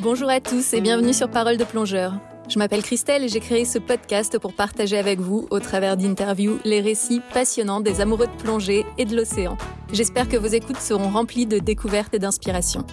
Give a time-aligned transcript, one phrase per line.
[0.00, 2.12] Bonjour à tous et bienvenue sur Parole de plongeur.
[2.48, 6.60] Je m'appelle Christelle et j'ai créé ce podcast pour partager avec vous, au travers d'interviews,
[6.64, 9.56] les récits passionnants des amoureux de plongée et de l'océan.
[9.92, 12.84] J'espère que vos écoutes seront remplies de découvertes et d'inspiration.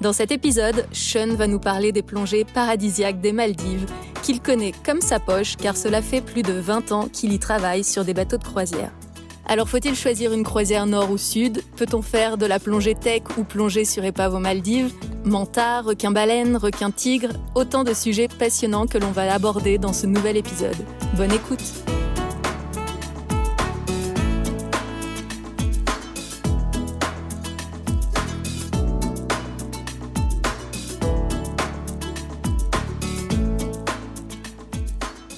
[0.00, 3.86] Dans cet épisode, Sean va nous parler des plongées paradisiaques des Maldives,
[4.22, 7.82] qu'il connaît comme sa poche car cela fait plus de 20 ans qu'il y travaille
[7.82, 8.92] sur des bateaux de croisière.
[9.46, 11.62] Alors faut-il choisir une croisière nord ou sud?
[11.76, 14.92] Peut-on faire de la plongée tech ou plonger sur épave aux Maldives?
[15.24, 20.76] Manta, requin-baleine, requin-tigre, autant de sujets passionnants que l'on va aborder dans ce nouvel épisode.
[21.16, 21.60] Bonne écoute!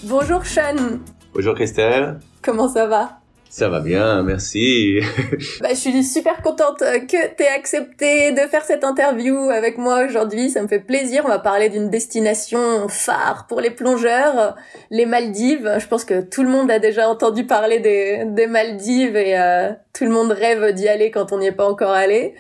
[0.05, 1.01] Bonjour Sean.
[1.35, 2.21] Bonjour Christelle.
[2.41, 3.19] Comment ça va?
[3.57, 5.01] Ça va bien, merci.
[5.63, 10.05] bah, je suis super contente que tu aies accepté de faire cette interview avec moi
[10.05, 10.51] aujourd'hui.
[10.51, 11.23] Ça me fait plaisir.
[11.25, 14.57] On va parler d'une destination phare pour les plongeurs,
[14.91, 15.79] les Maldives.
[15.79, 19.71] Je pense que tout le monde a déjà entendu parler des, des Maldives et euh,
[19.95, 22.35] tout le monde rêve d'y aller quand on n'y est pas encore allé.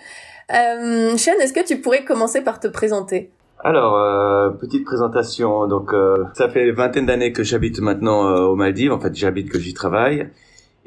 [0.52, 3.30] Euh, Sean, est-ce que tu pourrais commencer par te présenter?
[3.64, 5.66] Alors, euh, petite présentation.
[5.66, 8.92] Donc, euh, ça fait une vingtaine d'années que j'habite maintenant euh, aux Maldives.
[8.92, 10.28] En fait, j'habite que j'y travaille.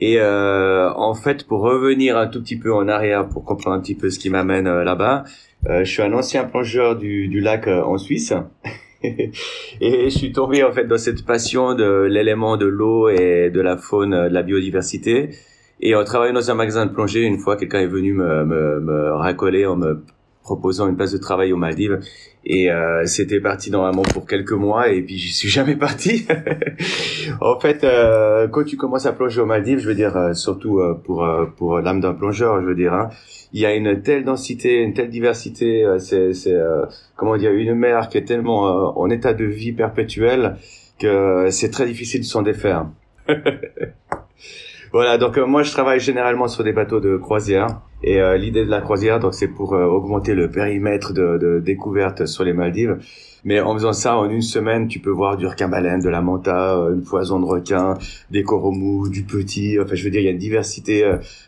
[0.02, 3.81] Et euh, en fait, pour revenir un tout petit peu en arrière, pour comprendre un
[3.81, 5.25] petit peu ce qui m'amène euh, là-bas,
[5.67, 8.33] euh, je suis un ancien plongeur du, du lac euh, en Suisse.
[9.03, 9.30] et
[9.81, 13.75] je suis tombé en fait dans cette passion de l'élément de l'eau et de la
[13.75, 15.31] faune, de la biodiversité.
[15.81, 18.80] Et en travaillant dans un magasin de plongée, une fois, quelqu'un est venu me, me,
[18.80, 20.03] me racoler en me
[20.44, 22.00] proposant une place de travail aux Maldives.
[22.45, 26.26] Et euh, c'était parti normalement pour quelques mois et puis j'y suis jamais parti.
[27.42, 30.80] en fait, euh, quand tu commences à plonger aux Maldives, je veux dire, euh, surtout
[30.80, 33.10] euh, pour euh, pour l'âme d'un plongeur, je veux dire, hein,
[33.52, 35.86] il y a une telle densité, une telle diversité.
[35.99, 36.58] c'est c'est
[37.16, 40.55] comment dire, une mer qui est tellement en état de vie perpétuel
[40.99, 42.88] que c'est très difficile de s'en défaire.
[44.92, 47.82] voilà, donc moi je travaille généralement sur des bateaux de croisière.
[48.02, 51.60] Et euh, l'idée de la croisière, donc, c'est pour euh, augmenter le périmètre de, de,
[51.60, 52.98] découverte sur les Maldives.
[53.44, 56.78] Mais en faisant ça, en une semaine, tu peux voir du requin-baleine, de la manta,
[56.78, 57.95] euh, une poison de requin,
[58.32, 59.78] des coraux du petit.
[59.80, 61.04] Enfin, je veux dire, il y a une diversité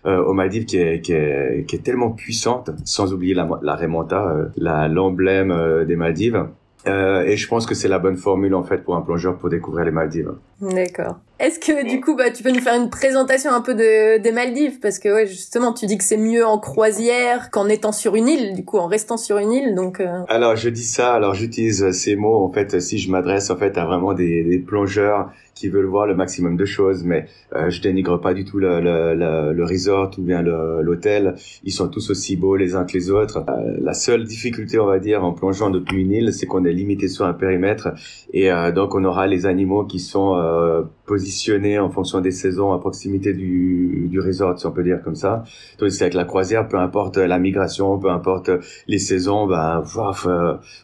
[0.06, 3.75] euh, aux Maldives qui est, qui, est, qui est tellement puissante, sans oublier la, la
[3.75, 6.47] remanta, la l'emblème des Maldives.
[6.86, 9.86] Et je pense que c'est la bonne formule en fait pour un plongeur pour découvrir
[9.86, 10.34] les Maldives.
[10.62, 11.18] D'accord.
[11.40, 14.31] Est-ce que du coup, bah, tu peux nous faire une présentation un peu de, des
[14.31, 14.80] Maldives?
[14.80, 18.28] Parce que ouais, justement, tu dis que c'est mieux en croisière qu'en étant sur une
[18.28, 19.74] île, du coup, en restant sur une île.
[19.74, 20.00] Donc.
[20.00, 20.22] Euh...
[20.28, 21.16] Alors, je dis ça.
[21.16, 24.59] Alors, j'utilise ces mots en fait si je m'adresse en fait à vraiment des, des,
[24.59, 28.57] plongeurs qui veulent voir le maximum de choses, mais euh, je dénigre pas du tout
[28.57, 31.35] le, le, le, resort ou bien l'hôtel.
[31.63, 33.44] Ils sont tous aussi beaux les uns que les autres.
[33.47, 36.73] Euh, la seule difficulté, on va dire, en plongeant depuis une île, c'est qu'on est
[36.73, 37.89] limité sur un périmètre
[38.33, 42.73] et euh, donc on aura les animaux qui sont euh, positionné en fonction des saisons
[42.73, 45.44] à proximité du, du resort, si on peut dire comme ça.
[45.77, 48.50] Tandis qu'avec la croisière, peu importe la migration, peu importe
[48.88, 49.83] les saisons, bah,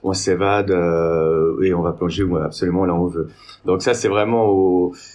[0.04, 3.28] on s'évade et on va plonger absolument là où on veut.
[3.66, 4.67] Donc ça, c'est vraiment au,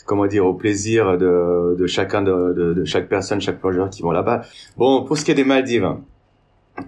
[0.07, 4.43] comment dire, au plaisir de, chacun de, chaque personne, chaque plongeur qui vont là-bas.
[4.77, 5.89] Bon, pour ce qui est des Maldives,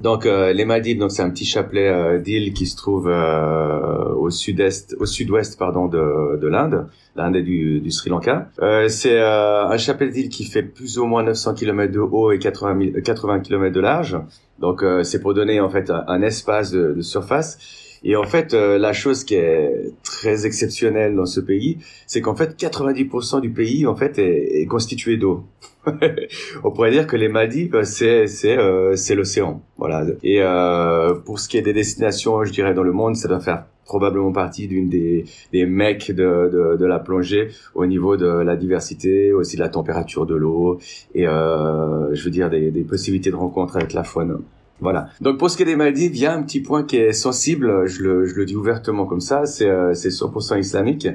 [0.02, 4.14] donc euh, les Maldives, donc c'est un petit chapelet euh, d'îles qui se trouve euh,
[4.14, 6.86] au sud-est, au sud-ouest pardon de, de l'Inde,
[7.16, 8.48] l'Inde et du, Sri Lanka.
[8.60, 12.38] Euh, c'est un chapelet d'îles qui fait plus ou moins 900 km de haut et
[12.38, 14.18] 80, 80 km de large.
[14.58, 17.58] Donc c'est pour donner en fait un, espace de, surface.
[18.04, 22.58] Et en fait, la chose qui est très exceptionnelle dans ce pays, c'est qu'en fait
[22.58, 25.44] 90% du pays en fait est, est constitué d'eau.
[26.64, 29.62] on pourrait dire que les Maldives c'est c'est euh, c'est l'océan.
[29.76, 30.04] Voilà.
[30.22, 33.40] Et euh, pour ce qui est des destinations je dirais dans le monde ça doit
[33.40, 38.26] faire probablement partie d'une des des mecs de, de, de la plongée au niveau de
[38.26, 40.78] la diversité aussi de la température de l'eau
[41.14, 44.40] et euh, je veux dire des, des possibilités de rencontre avec la faune
[44.80, 45.08] voilà.
[45.20, 47.12] Donc pour ce qui est des Maldives, il y a un petit point qui est
[47.12, 51.08] sensible, je le, dis ouvertement comme ça, c'est euh, c'est 100% islamique.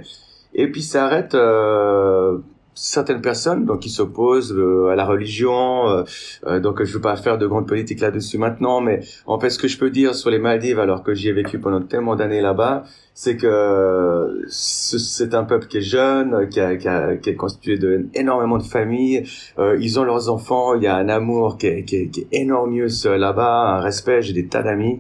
[0.53, 2.39] Et puis ça arrête euh,
[2.79, 6.03] certaines personnes donc qui s'opposent euh, à la religion euh,
[6.47, 9.59] euh, donc je veux pas faire de grande politique là-dessus maintenant mais en fait ce
[9.59, 12.39] que je peux dire sur les Maldives alors que j'y ai vécu pendant tellement d'années
[12.39, 12.83] là-bas
[13.13, 17.77] c'est que c'est un peuple qui est jeune qui, a, qui, a, qui est constitué
[17.77, 19.23] de énormément de familles
[19.57, 22.27] ils ont leurs enfants il y a un amour qui est, qui est, qui est
[22.31, 24.99] énorme là-bas un respect j'ai des tas d'amis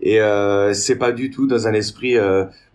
[0.00, 2.16] et euh, c'est pas du tout dans un esprit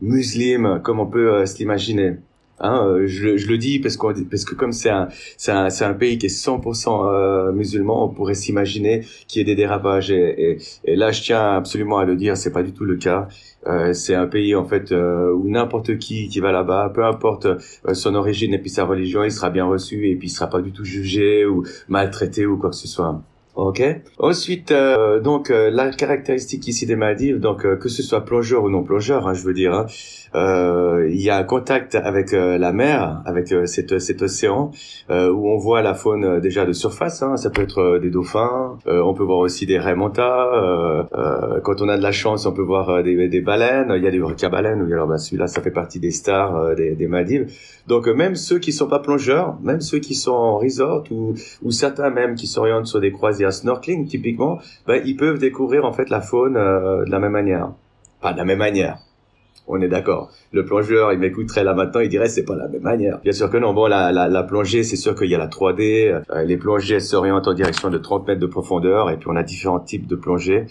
[0.01, 2.19] musulman comme on peut se l'imaginer
[2.60, 5.10] Hein, euh, je, je, le dis parce, qu'on, parce que comme c'est un,
[5.50, 9.56] un, un pays qui est 100% euh, musulman, on pourrait s'imaginer qu'il y ait des
[9.56, 10.10] dérapages.
[10.12, 12.96] Et, et, et, là, je tiens absolument à le dire, c'est pas du tout le
[12.96, 13.28] cas.
[13.68, 17.46] Euh, c'est un pays en fait euh, où n'importe qui qui va là-bas, peu importe
[17.48, 20.48] euh, son origine et puis sa religion, il sera bien reçu et puis il sera
[20.48, 23.22] pas du tout jugé ou maltraité ou quoi que ce soit.
[23.56, 23.81] Ok?
[24.19, 28.84] Ensuite, euh, donc la caractéristique ici des Maldives, donc que ce soit plongeur ou non
[28.84, 29.86] plongeur, hein, je veux dire, hein,
[30.36, 34.72] il y a un contact avec euh, la mer, avec euh, cet, océan,
[35.10, 37.22] où on voit la faune déjà de surface.
[37.22, 41.08] Hein, ça peut être des dauphins, on peut voir aussi des raimentas.
[41.64, 43.94] quand on a de la chance, on peut voir des, baleines.
[43.96, 44.82] Il y a des requins-baleines.
[44.82, 47.52] Oui, alors bah, celui-là, ça fait partie des stars des, Maldives.
[47.88, 51.72] Donc même ceux qui sont pas plongeurs, même ceux qui sont en resort ou, ou
[51.72, 56.10] certains même qui s'orientent sur des croisières snorkeling typiquement, bah, ils peuvent découvrir en fait
[56.10, 57.72] la faune de la même manière.
[58.22, 58.98] Pas de la même manière
[59.68, 60.31] on est d'accord.
[60.52, 63.19] Le plongeur, il m'écouterait là maintenant, il dirait c'est pas la même manière.
[63.19, 63.74] Bien sûr que non.
[63.74, 66.22] Bon, la, la, la plongée, c'est sûr qu'il y a la 3D.
[66.30, 69.44] Euh, les plongées s'orientent en direction de 30 mètres de profondeur et puis on a
[69.44, 70.66] différents types de plongées.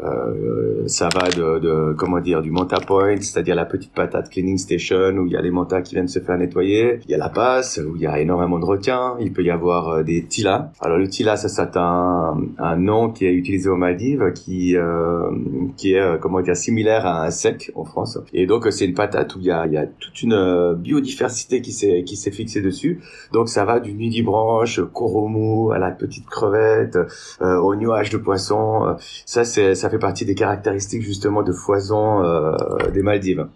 [0.00, 4.58] Euh, ça va de, de, comment dire du Manta Point, c'est-à-dire la petite patate cleaning
[4.58, 7.00] station où il y a les mantas qui viennent se faire nettoyer.
[7.04, 9.16] Il y a la passe où il y a énormément de requins.
[9.20, 10.70] Il peut y avoir euh, des tilas.
[10.80, 15.30] Alors le tila, ça c'est un, un nom qui est utilisé aux Maldives, qui euh,
[15.76, 18.18] qui est euh, comment dire similaire à un sec en France.
[18.32, 21.60] Et donc c'est une patate où il y a, il y a toute une biodiversité
[21.60, 23.00] qui s'est qui s'est fixée dessus.
[23.32, 26.98] Donc ça va du nudibranche, coromou à la petite crevette,
[27.40, 28.96] au nuage de poissons.
[29.26, 32.56] Ça c'est ça fait partie des caractéristiques justement de foison euh,
[32.92, 33.46] des Maldives.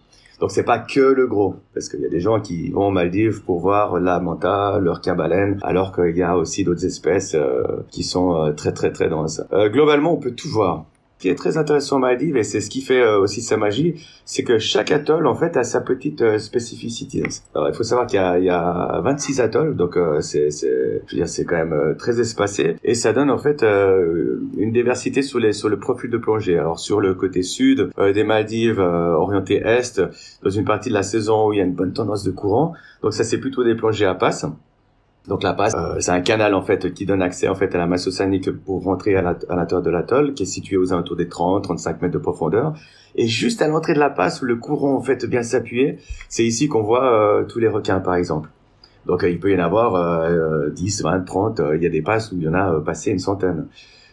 [0.40, 2.90] Donc c'est pas que le gros, parce qu'il y a des gens qui vont aux
[2.90, 7.62] Maldives pour voir la manta, leur baleine, alors qu'il y a aussi d'autres espèces euh,
[7.90, 9.40] qui sont euh, très très très denses.
[9.52, 10.84] globalement, on peut tout voir
[11.22, 13.94] qui est très intéressant en Maldives et c'est ce qui fait euh, aussi sa magie,
[14.24, 17.22] c'est que chaque atoll en fait a sa petite euh, spécificité.
[17.54, 21.56] Alors il faut savoir qu'il y y a 26 atolls, donc euh, c'est, c'est quand
[21.56, 26.10] même très espacé et ça donne en fait une diversité sur les sur le profil
[26.10, 26.58] de plongée.
[26.58, 30.02] Alors sur le côté sud des Maldives, orienté est,
[30.42, 32.74] dans une partie de la saison où il y a une bonne tendance de courant,
[33.02, 34.44] donc ça c'est plutôt des plongées à passe.
[35.28, 37.78] Donc la passe, euh, c'est un canal en fait qui donne accès en fait à
[37.78, 41.26] la masse océanique pour rentrer à l'intérieur de l'atoll, qui est situé aux alentours des
[41.26, 42.74] 30-35 mètres de profondeur.
[43.14, 45.98] Et juste à l'entrée de la passe, où le courant en fait bien s'appuyer,
[46.28, 48.48] c'est ici qu'on voit euh, tous les requins par exemple.
[49.06, 50.30] Donc euh, il peut y en avoir
[50.70, 51.60] 10, 20, 30.
[51.76, 53.66] il y a des passes où il y en a passé une centaine.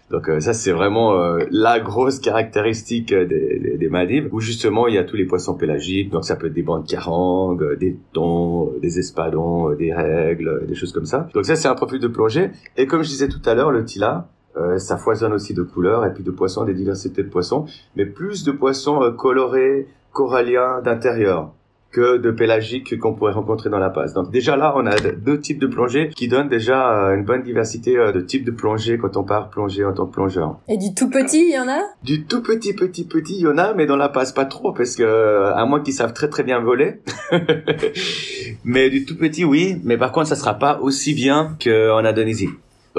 [0.09, 4.87] Donc euh, ça c'est vraiment euh, la grosse caractéristique euh, des, des, Maldives où justement
[4.87, 6.09] il y a tous les poissons pélagiques.
[6.09, 10.93] Donc ça peut être des bandes carangues, des thons, des espadons, des règles, des choses
[10.93, 11.27] comme ça.
[11.33, 12.49] Donc ça c'est un profil de plongée.
[12.77, 14.29] Et comme je disais tout à l'heure, le tila,
[14.77, 17.65] ça foisonne aussi de couleurs et puis de poissons, des diversités de poissons,
[17.95, 21.53] mais plus de poissons colorés, coralliens d'intérieur
[21.91, 24.13] que de pélagique qu'on pourrait rencontrer dans la passe.
[24.13, 27.41] Donc déjà là, on a deux types de plongées qui donnent déjà euh, une bonne
[27.41, 30.59] diversité euh, de types de plongées quand on part plonger en tant que plongeur.
[30.67, 31.81] Et du tout petit, il y en a?
[32.03, 34.71] Du tout petit, petit, petit, il y en a, mais dans la passe pas trop
[34.71, 37.01] parce que à moins qu'ils savent très très bien voler.
[38.63, 39.77] mais du tout petit, oui.
[39.83, 42.49] Mais par contre, ça sera pas aussi bien qu'en Indonésie.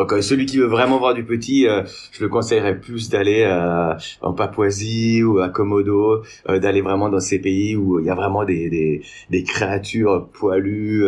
[0.00, 3.42] Donc euh, celui qui veut vraiment voir du petit, euh, je le conseillerais plus d'aller
[3.42, 3.92] euh,
[4.22, 8.46] en Papouasie ou à Komodo, d'aller vraiment dans ces pays où il y a vraiment
[8.46, 11.04] des, des, des créatures poilues,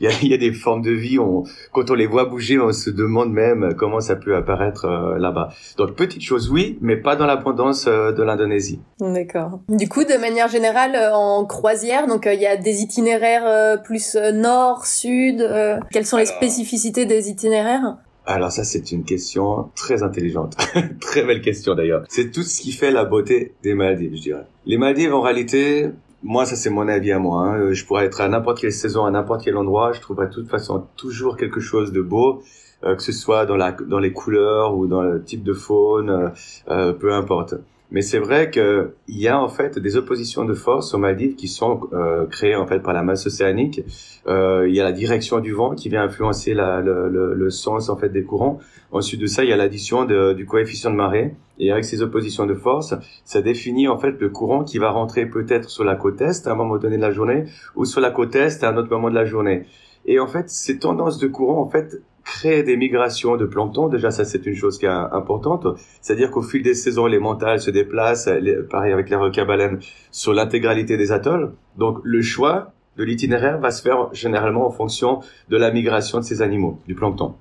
[0.00, 1.18] il y a, y, a, des formes de vie.
[1.18, 1.42] On,
[1.72, 4.86] quand on les voit bouger, on se demande même comment ça peut apparaître
[5.18, 5.48] là-bas.
[5.76, 8.78] Donc petite chose, oui, mais pas dans l'abondance de l'Indonésie.
[9.00, 9.58] D'accord.
[9.68, 14.86] Du coup, de manière générale, en croisière, donc il y a des itinéraires plus nord,
[14.86, 15.44] sud.
[15.90, 17.96] quelles sont les spécificités des itinéraires?
[18.28, 20.54] Alors ça, c'est une question très intelligente.
[21.00, 22.04] très belle question d'ailleurs.
[22.10, 24.46] C'est tout ce qui fait la beauté des Maldives, je dirais.
[24.66, 25.88] Les Maldives, en réalité,
[26.22, 27.46] moi, ça c'est mon avis à moi.
[27.46, 27.72] Hein.
[27.72, 30.50] Je pourrais être à n'importe quelle saison, à n'importe quel endroit, je trouverais de toute
[30.50, 32.42] façon toujours quelque chose de beau,
[32.84, 36.10] euh, que ce soit dans la dans les couleurs ou dans le type de faune,
[36.10, 36.28] euh,
[36.68, 37.54] euh peu importe.
[37.90, 41.48] Mais c'est vrai qu'il y a en fait des oppositions de force aux Maldives qui
[41.48, 43.80] sont euh, créées en fait par la masse océanique.
[44.26, 47.50] Euh, il y a la direction du vent qui vient influencer la, le, le, le,
[47.50, 48.58] sens en fait des courants.
[48.92, 51.34] Ensuite de ça, il y a l'addition du coefficient de marée.
[51.58, 55.26] Et avec ces oppositions de force, ça définit en fait le courant qui va rentrer
[55.26, 58.10] peut-être sur la côte est à un moment donné de la journée ou sur la
[58.10, 59.64] côte est à un autre moment de la journée.
[60.04, 63.88] Et en fait, ces tendances de courant, en fait, créer des migrations de plancton.
[63.88, 64.88] Déjà, ça, c'est une chose qui est
[65.22, 65.66] importante.
[66.02, 68.30] C'est-à-dire qu'au fil des saisons, les mentales se déplacent,
[68.70, 69.78] pareil avec les requins-baleines,
[70.10, 71.52] sur l'intégralité des atolls.
[71.76, 76.24] Donc, le choix de l'itinéraire va se faire généralement en fonction de la migration de
[76.24, 77.34] ces animaux, du plancton,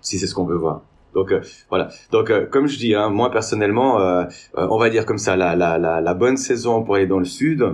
[0.00, 0.82] si c'est ce qu'on veut voir.
[1.14, 1.40] Donc euh,
[1.70, 1.88] voilà.
[2.12, 4.24] Donc euh, comme je dis, hein, moi personnellement, euh,
[4.54, 7.24] on va dire comme ça, la, la, la, la bonne saison pour aller dans le
[7.24, 7.64] sud,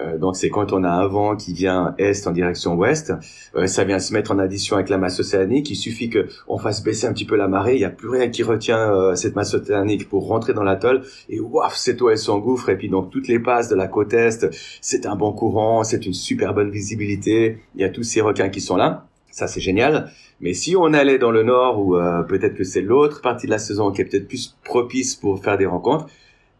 [0.00, 3.12] Euh, donc c'est quand on a un vent qui vient est en direction ouest,
[3.54, 5.70] euh, ça vient se mettre en addition avec la masse océanique.
[5.70, 8.08] Il suffit que on fasse baisser un petit peu la marée, il n'y a plus
[8.08, 12.10] rien qui retient euh, cette masse océanique pour rentrer dans l'atoll et waf, cette eau
[12.10, 14.46] elle s'engouffre et puis donc toutes les passes de la côte est,
[14.80, 17.58] c'est un bon courant, c'est une super bonne visibilité.
[17.74, 20.10] Il y a tous ces requins qui sont là, ça c'est génial.
[20.40, 21.96] Mais si on allait dans le nord ou
[22.28, 25.56] peut-être que c'est l'autre partie de la saison qui est peut-être plus propice pour faire
[25.56, 26.08] des rencontres,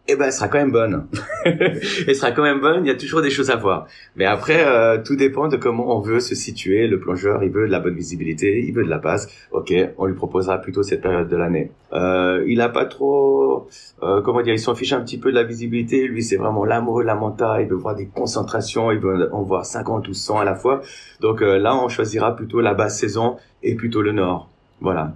[0.08, 1.06] eh ben, elle sera quand même bonne.
[1.44, 2.84] elle sera quand même bonne.
[2.84, 3.86] Il y a toujours des choses à voir.
[4.16, 6.88] Mais après, euh, tout dépend de comment on veut se situer.
[6.88, 9.28] Le plongeur, il veut de la bonne visibilité, il veut de la base.
[9.52, 11.70] Ok, on lui proposera plutôt cette période de l'année.
[11.92, 13.68] Euh, il a pas trop,
[14.02, 16.08] euh, comment dire, il s'en fiche un petit peu de la visibilité.
[16.08, 17.62] Lui, c'est vraiment l'amoureux de la montagne.
[17.62, 18.90] Il veut voir des concentrations.
[18.90, 20.82] Il veut en voir 50 ou 100 à la fois.
[21.20, 24.48] Donc euh, là, on choisira plutôt la basse saison et plutôt le nord.
[24.80, 25.12] Voilà.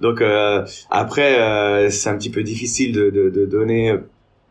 [0.00, 3.96] Donc euh, après, euh, c'est un petit peu difficile de, de, de donner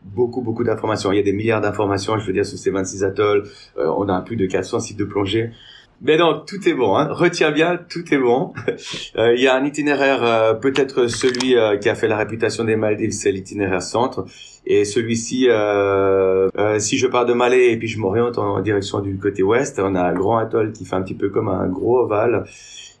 [0.02, 1.12] beaucoup, beaucoup d'informations.
[1.12, 3.44] Il y a des milliards d'informations, je veux dire, sur ces 26 atolls.
[3.78, 5.50] Euh, on a plus de 400 sites de plongée.
[6.02, 6.94] Mais non, tout est bon.
[6.94, 7.08] Hein.
[7.10, 8.52] Retiens bien, tout est bon.
[9.16, 12.76] Euh, il y a un itinéraire, euh, peut-être celui qui a fait la réputation des
[12.76, 14.26] Maldives, c'est l'itinéraire centre.
[14.66, 15.48] Et celui-ci,
[16.78, 19.94] si je pars de Malais et puis je m'oriente en direction du côté ouest, on
[19.94, 22.44] a un grand atoll qui fait un petit peu comme un gros ovale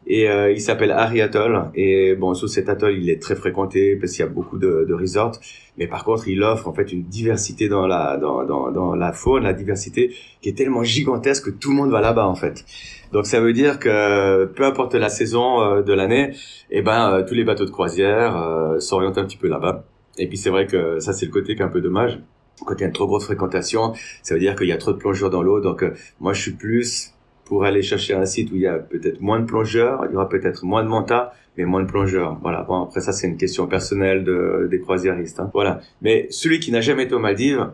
[0.06, 1.70] et euh, il s'appelle Harry Atoll.
[1.74, 4.86] Et bon, sur cet atoll, il est très fréquenté parce qu'il y a beaucoup de,
[4.88, 5.38] de, resorts.
[5.78, 9.12] Mais par contre, il offre en fait une diversité dans la dans, dans, dans la
[9.12, 12.64] faune, la diversité qui est tellement gigantesque que tout le monde va là-bas en fait.
[13.12, 16.34] Donc ça veut dire que peu importe la saison euh, de l'année,
[16.70, 19.84] eh ben euh, tous les bateaux de croisière euh, s'orientent un petit peu là-bas.
[20.18, 22.20] Et puis c'est vrai que ça c'est le côté qui est un peu dommage.
[22.64, 24.92] Quand il y a une trop grosse fréquentation, ça veut dire qu'il y a trop
[24.92, 25.60] de plongeurs dans l'eau.
[25.60, 25.84] Donc
[26.20, 27.12] moi je suis plus
[27.46, 30.16] pour aller chercher un site où il y a peut-être moins de plongeurs, il y
[30.16, 32.38] aura peut-être moins de manta, mais moins de plongeurs.
[32.42, 32.62] Voilà.
[32.64, 35.40] Bon, après ça, c'est une question personnelle de, des croisiéristes.
[35.40, 35.50] Hein.
[35.54, 35.80] Voilà.
[36.02, 37.70] Mais celui qui n'a jamais été aux Maldives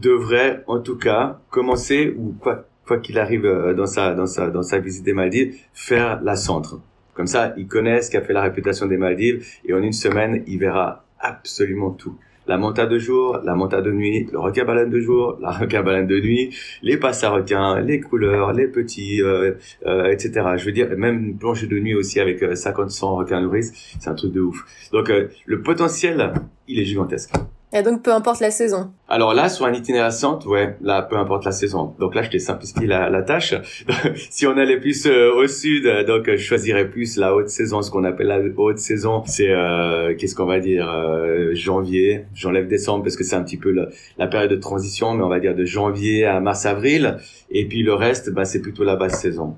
[0.00, 4.48] devrait, en tout cas, commencer ou quoi quoi qu'il arrive euh, dans sa dans sa
[4.48, 6.80] dans sa visite des Maldives, faire la centre.
[7.14, 9.92] Comme ça, il connaît ce qui a fait la réputation des Maldives et en une
[9.92, 12.16] semaine, il verra absolument tout
[12.48, 15.82] la monta de jour, la monta de nuit, le requin baleine de jour, la requin
[15.82, 19.54] baleine de nuit, les passes à requins, les couleurs, les petits, euh,
[19.86, 20.32] euh, etc.
[20.56, 23.72] Je veux dire, même une planche de nuit aussi avec 50 euh, 100 requins nourrices,
[23.98, 24.64] c'est un truc de ouf.
[24.92, 25.12] Donc
[25.46, 26.32] le potentiel,
[26.68, 27.32] il est gigantesque.
[27.72, 28.92] Et donc peu importe la saison.
[29.08, 31.94] Alors là, sur un itinéraire centre, ouais, là, peu importe la saison.
[31.98, 33.54] Donc là, je t'ai simplifié la, tâche.
[34.30, 37.82] si on allait plus euh, au sud, donc je choisirais plus la haute saison.
[37.82, 42.26] Ce qu'on appelle la haute saison, c'est euh, qu'est-ce qu'on va dire euh, janvier.
[42.34, 43.74] J'enlève décembre parce que c'est un petit peu
[44.16, 47.18] la, période de transition, mais on va dire de janvier à mars-avril.
[47.50, 49.56] Et puis le reste, bah, c'est plutôt la basse saison.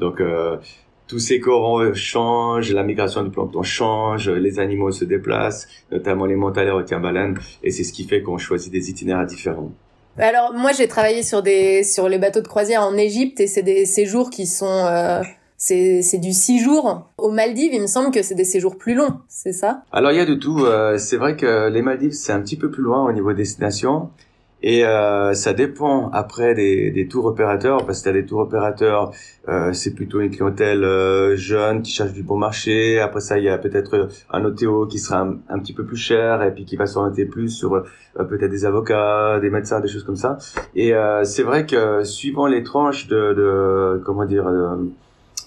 [0.00, 0.20] Donc
[1.06, 6.36] tous ces coraux changent, la migration du plancton change, les animaux se déplacent, notamment les
[6.36, 9.72] montales et baleines, et c'est ce qui fait qu'on choisit des itinéraires différents.
[10.16, 13.64] Alors moi j'ai travaillé sur des sur les bateaux de croisière en Égypte et c'est
[13.64, 15.22] des séjours qui sont euh,
[15.56, 17.10] c'est c'est du six jours.
[17.18, 19.82] Aux Maldives, il me semble que c'est des séjours plus longs, c'est ça?
[19.90, 20.64] Alors il y a de tout.
[20.64, 24.10] Euh, c'est vrai que les Maldives c'est un petit peu plus loin au niveau destination.
[24.66, 29.12] Et euh, ça dépend après des, des tours opérateurs, parce que t'as des tours opérateurs,
[29.46, 32.98] euh, c'est plutôt une clientèle euh, jeune qui cherche du bon marché.
[32.98, 36.42] Après ça, il y a peut-être un OTO qui sera un, petit peu plus cher
[36.42, 37.82] et puis qui va s'orienter plus sur euh,
[38.24, 40.38] peut-être des avocats, des médecins, des choses comme ça.
[40.74, 44.46] Et euh, c'est vrai que suivant les tranches de, de comment dire,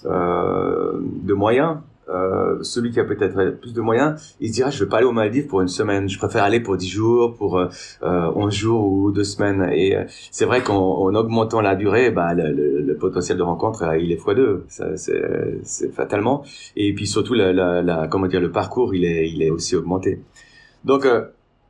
[0.04, 4.88] de moyens, euh, celui qui a peut-être plus de moyens, il se dira je vais
[4.88, 7.68] pas aller aux Maldives pour une semaine, je préfère aller pour 10 jours, pour euh,
[8.02, 9.68] 11 jours ou deux semaines.
[9.72, 13.98] Et euh, c'est vrai qu'en augmentant la durée, bah, le, le, potentiel de rencontre euh,
[13.98, 16.44] il est fois deux, c'est fatalement.
[16.76, 19.76] Et puis surtout la, la, la, comment dire le parcours il est il est aussi
[19.76, 20.22] augmenté.
[20.84, 21.06] Donc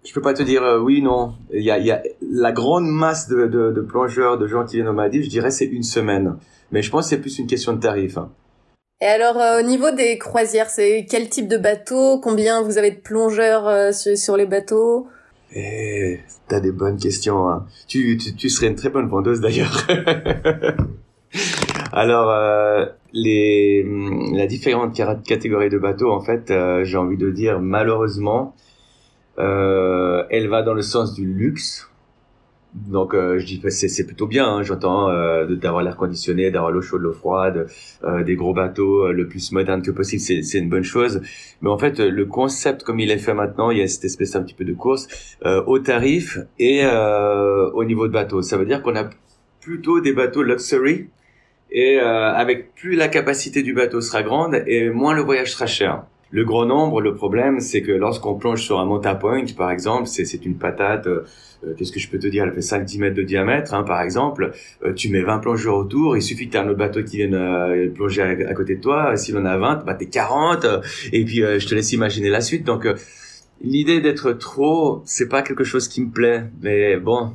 [0.05, 1.35] je peux pas te dire oui non.
[1.53, 4.77] Il y a, y a la grande masse de, de, de, plongeurs, de gens qui
[4.77, 6.37] viennent aux Maldives, je dirais c'est une semaine.
[6.71, 8.19] Mais je pense que c'est plus une question de tarif.
[8.19, 8.31] Hein.
[9.01, 12.19] Et alors, euh, au niveau des croisières, c'est quel type de bateau?
[12.19, 15.07] Combien vous avez de plongeurs euh, sur, les bateaux?
[15.55, 17.49] Eh, t'as des bonnes questions.
[17.49, 17.65] Hein.
[17.87, 19.87] Tu, tu, tu, serais une très bonne vendeuse d'ailleurs.
[21.93, 23.87] alors, euh, les,
[24.33, 26.53] la différente catégorie de bateaux, en fait,
[26.83, 28.57] j'ai envie de dire, malheureusement,
[29.37, 31.89] elle va dans le sens du luxe
[32.75, 36.83] donc euh, je dis c'est plutôt bien, hein, j'entends euh, d'avoir l'air conditionné, d'avoir l'eau
[36.83, 37.67] chaude, l'eau froide,
[38.05, 41.23] euh, des gros bateaux euh, le plus moderne que possible, c'est une bonne chose.
[41.63, 44.37] Mais en fait le concept comme il est fait maintenant, il y a cette espèce
[44.37, 45.09] un petit peu de course
[45.67, 48.43] au tarif et au niveau de bateau.
[48.43, 49.09] Ça veut dire qu'on a
[49.61, 51.09] plutôt des bateaux luxury
[51.71, 56.05] et avec plus la capacité du bateau sera grande et moins le voyage sera cher.
[56.31, 60.07] Le gros nombre, le problème, c'est que lorsqu'on plonge sur un Monta Point, par exemple,
[60.07, 61.25] c'est une patate, euh,
[61.67, 64.03] euh, qu'est-ce que je peux te dire, elle fait 5-10 mètres de diamètre, hein, par
[64.03, 64.53] exemple,
[64.85, 67.17] euh, tu mets 20 plongeurs autour, il suffit que tu aies un autre bateau qui
[67.17, 70.67] vienne plonger à, côté de toi, si l'on a 20, bah t'es 40,
[71.13, 72.65] et puis je te laisse imaginer la suite.
[72.65, 72.87] Donc
[73.63, 77.33] l'idée d'être trop, c'est pas quelque chose qui me plaît, mais bon,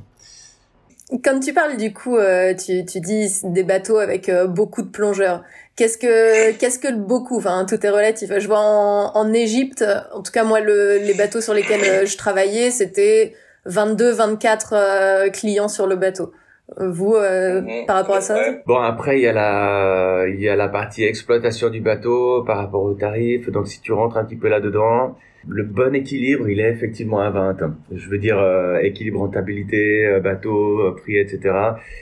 [1.23, 2.17] quand tu parles du coup,
[2.63, 5.43] tu dis des bateaux avec beaucoup de plongeurs.
[5.75, 8.31] Qu'est-ce que qu'est-ce que le beaucoup Enfin, tout est relatif.
[8.37, 12.05] Je vois en, en Égypte, en tout cas moi, le, les bateaux sur lesquels euh,
[12.05, 13.33] je travaillais, c'était
[13.65, 16.31] 22, 24 euh, clients sur le bateau.
[16.77, 17.85] Vous, euh, mhm.
[17.87, 18.39] par rapport à ça?
[18.67, 22.57] Bon, après, il y a la il y a la partie exploitation du bateau par
[22.57, 23.49] rapport aux tarifs.
[23.49, 27.31] Donc, si tu rentres un petit peu là-dedans, le bon équilibre, il est effectivement à
[27.31, 27.57] 20.
[27.91, 28.39] Je veux dire,
[28.81, 31.55] équilibre rentabilité, bateau, prix, etc.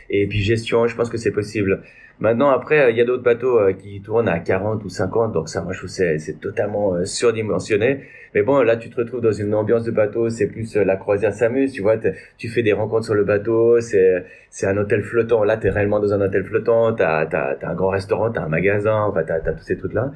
[0.10, 1.82] Et puis gestion, je pense que c'est possible.
[2.22, 5.50] Maintenant, après, il y a d'autres bateaux euh, qui tournent à 40 ou 50, donc
[5.50, 8.04] ça, moi, je trouve c'est c'est totalement euh, surdimensionné.
[8.36, 10.98] Mais bon, là, tu te retrouves dans une ambiance de bateau, c'est plus euh, la
[10.98, 11.96] croisière s'amuse, tu vois,
[12.38, 15.44] tu fais des rencontres sur le bateau, c'est un hôtel flottant.
[15.44, 18.50] Là, t'es réellement dans un hôtel flottant, t'as t'as t'as un grand restaurant, t'as un
[18.50, 20.12] magasin, enfin, t'as t'as tous ces trucs là.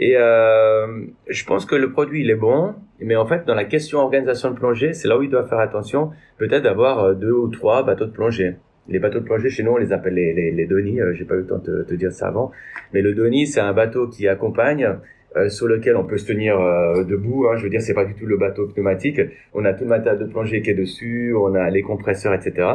[0.00, 0.86] Et euh,
[1.28, 4.50] je pense que le produit il est bon, mais en fait dans la question organisation
[4.50, 8.06] de plongée, c'est là où il doit faire attention, peut-être d'avoir deux ou trois bateaux
[8.06, 8.56] de plongée
[8.88, 11.00] les bateaux de plongée chez nous, on les appelle les, les, les Donny.
[11.00, 12.50] Euh, J'ai pas eu le temps de te, dire ça avant.
[12.92, 14.96] Mais le Donny, c'est un bateau qui accompagne,
[15.36, 17.46] euh, sur lequel on peut se tenir euh, debout.
[17.48, 17.56] Hein.
[17.56, 19.20] Je veux dire, c'est pas du tout le bateau pneumatique.
[19.52, 22.66] On a tout le matériel de plongée qui est dessus, on a les compresseurs, etc.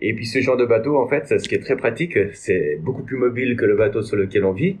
[0.00, 3.02] Et puis ce genre de bateau, en fait, ce qui est très pratique, c'est beaucoup
[3.02, 4.78] plus mobile que le bateau sur lequel on vit.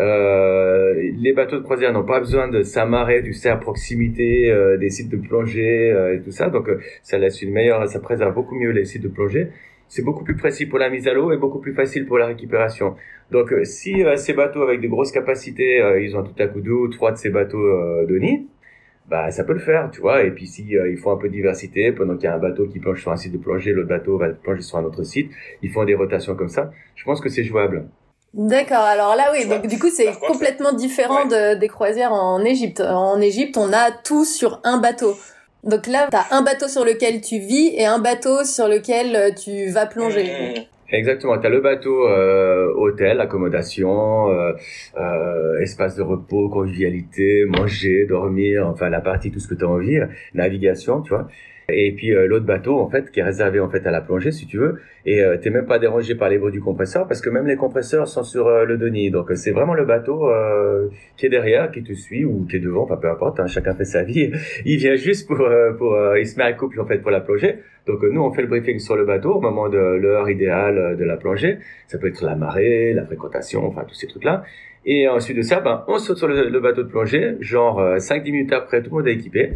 [0.00, 4.76] Euh, les bateaux de croisière n'ont pas besoin de s'amarrer, du sais, à proximité euh,
[4.76, 6.48] des sites de plongée et tout ça.
[6.48, 6.68] Donc,
[7.04, 9.48] ça laisse une meilleure, ça préserve beaucoup mieux les sites de plongée
[9.88, 12.26] c'est beaucoup plus précis pour la mise à l'eau et beaucoup plus facile pour la
[12.26, 12.96] récupération.
[13.30, 16.46] Donc euh, si euh, ces bateaux avec de grosses capacités, euh, ils ont tout à
[16.46, 17.64] coup deux ou trois de ces bateaux
[18.06, 18.46] de nid,
[19.08, 20.22] bah ça peut le faire, tu vois.
[20.22, 22.66] Et puis si ils font un peu de diversité, pendant qu'il y a un bateau
[22.66, 25.30] qui plonge sur un site de plongée, l'autre bateau va plonger sur un autre site,
[25.62, 26.70] ils font des rotations comme ça.
[26.94, 27.86] Je pense que c'est jouable.
[28.34, 28.78] D'accord.
[28.78, 29.46] Alors là, oui.
[29.46, 32.80] Donc du coup, c'est complètement différent de, des croisières en Égypte.
[32.80, 35.14] En Égypte, on a tout sur un bateau.
[35.64, 39.16] Donc là, tu as un bateau sur lequel tu vis et un bateau sur lequel
[39.16, 40.24] euh, tu vas plonger.
[40.24, 40.60] Mmh.
[40.90, 48.68] Exactement, tu as le bateau euh, hôtel, accommodation, euh, espace de repos, convivialité, manger, dormir,
[48.68, 49.98] enfin la partie, tout ce que tu as envie,
[50.34, 51.26] navigation, tu vois.
[51.68, 54.32] Et puis euh, l'autre bateau en fait qui est réservé en fait à la plongée
[54.32, 54.80] si tu veux.
[55.06, 57.56] Et euh, t'es même pas dérangé par les bruits du compresseur parce que même les
[57.56, 61.70] compresseurs sont sur euh, le Denis donc c'est vraiment le bateau euh, qui est derrière
[61.70, 64.30] qui te suit ou qui est devant enfin peu importe hein, chacun fait sa vie.
[64.66, 65.38] Il vient juste pour
[65.78, 67.60] pour il se met à couple en fait pour la plongée.
[67.86, 71.04] Donc nous on fait le briefing sur le bateau au moment de l'heure idéale de
[71.04, 71.58] la plongée.
[71.86, 74.44] Ça peut être la marée la fréquentation enfin tous ces trucs là
[74.86, 78.24] et ensuite de ça ben on saute sur le, le bateau de plongée genre 5-10
[78.24, 79.54] minutes après tout le monde est équipé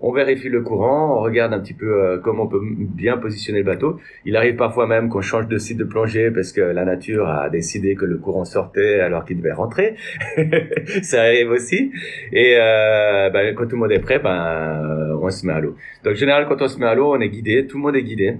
[0.00, 3.60] on vérifie le courant, on regarde un petit peu euh, comment on peut bien positionner
[3.60, 3.98] le bateau.
[4.26, 7.48] Il arrive parfois même qu'on change de site de plongée parce que la nature a
[7.48, 9.94] décidé que le courant sortait alors qu'il devait rentrer.
[11.02, 11.92] ça arrive aussi.
[12.32, 15.76] Et euh, ben, quand tout le monde est prêt, ben, on se met à l'eau.
[16.04, 17.96] Donc, en général, quand on se met à l'eau, on est guidé, tout le monde
[17.96, 18.36] est guidé.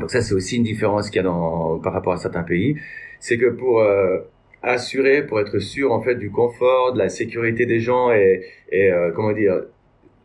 [0.00, 2.76] Donc ça, c'est aussi une différence qu'il y a dans, par rapport à certains pays.
[3.18, 4.18] C'est que pour euh,
[4.62, 8.92] assurer, pour être sûr en fait du confort, de la sécurité des gens et, et
[9.14, 9.62] comment dire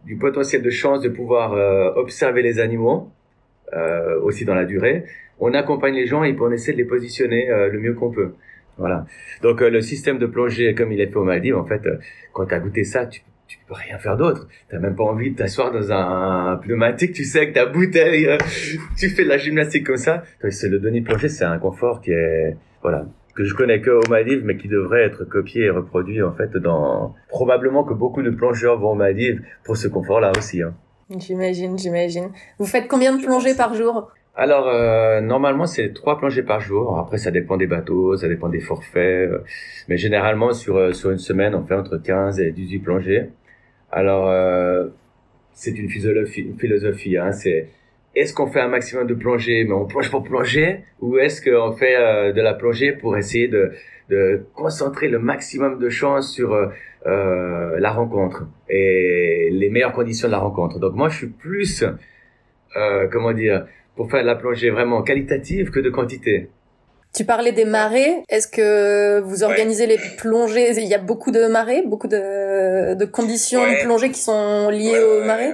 [0.05, 3.11] du potentiel de chance de pouvoir euh, observer les animaux
[3.73, 5.05] euh, aussi dans la durée.
[5.39, 8.33] On accompagne les gens et on essaie de les positionner euh, le mieux qu'on peut.
[8.77, 9.05] Voilà.
[9.41, 11.87] Donc le système de plongée comme il est fait au Maldives, en fait,
[12.31, 14.47] quand tu as goûté ça, tu tu peux rien faire d'autre.
[14.69, 18.27] T'as même pas envie de t'asseoir dans un, pneumatique, tu sais, avec ta bouteille,
[18.97, 20.23] tu fais de la gymnastique comme ça.
[20.49, 24.09] C'est le Denis plongée, c'est un confort qui est, voilà, que je connais que au
[24.09, 28.29] Maldives, mais qui devrait être copié et reproduit en fait dans probablement que beaucoup de
[28.29, 30.61] plongeurs vont aux Maldives pour ce confort-là aussi.
[30.61, 30.73] Hein.
[31.17, 32.29] J'imagine, j'imagine.
[32.59, 34.11] Vous faites combien de plongées par jour?
[34.35, 36.97] Alors euh, normalement c'est trois plongées par jour.
[36.97, 39.43] Après ça dépend des bateaux, ça dépend des forfaits, euh,
[39.87, 43.29] mais généralement sur euh, sur une semaine on fait entre 15 et 18 plongées.
[43.91, 44.87] Alors euh,
[45.51, 47.69] c'est une philosophie, une philosophie hein, c'est
[48.15, 51.75] est-ce qu'on fait un maximum de plongée, mais on plonge pour plonger, ou est-ce qu'on
[51.75, 53.71] fait euh, de la plongée pour essayer de,
[54.09, 56.67] de, concentrer le maximum de chance sur euh,
[57.07, 60.79] euh, la rencontre et les meilleures conditions de la rencontre?
[60.79, 61.83] Donc moi, je suis plus,
[63.11, 66.49] comment dire, pour faire de la plongée vraiment qualitative que de quantité.
[67.15, 68.23] Tu parlais des marées.
[68.27, 70.71] Est-ce que vous organisez les plongées?
[70.77, 74.99] Il y a beaucoup de marées, beaucoup de, de conditions de plongée qui sont liées
[74.99, 75.53] aux marées?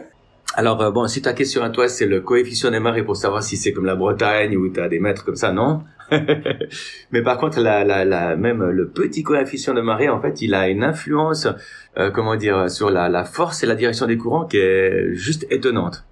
[0.60, 3.42] Alors euh, bon, si ta question à toi c'est le coefficient des marées pour savoir
[3.42, 5.84] si c'est comme la Bretagne où tu as des mètres comme ça, non?
[7.12, 10.54] Mais par contre, la, la, la, même le petit coefficient de marée, en fait, il
[10.54, 11.48] a une influence,
[11.98, 16.04] euh, comment dire, sur la force et la direction des courants qui est juste étonnante.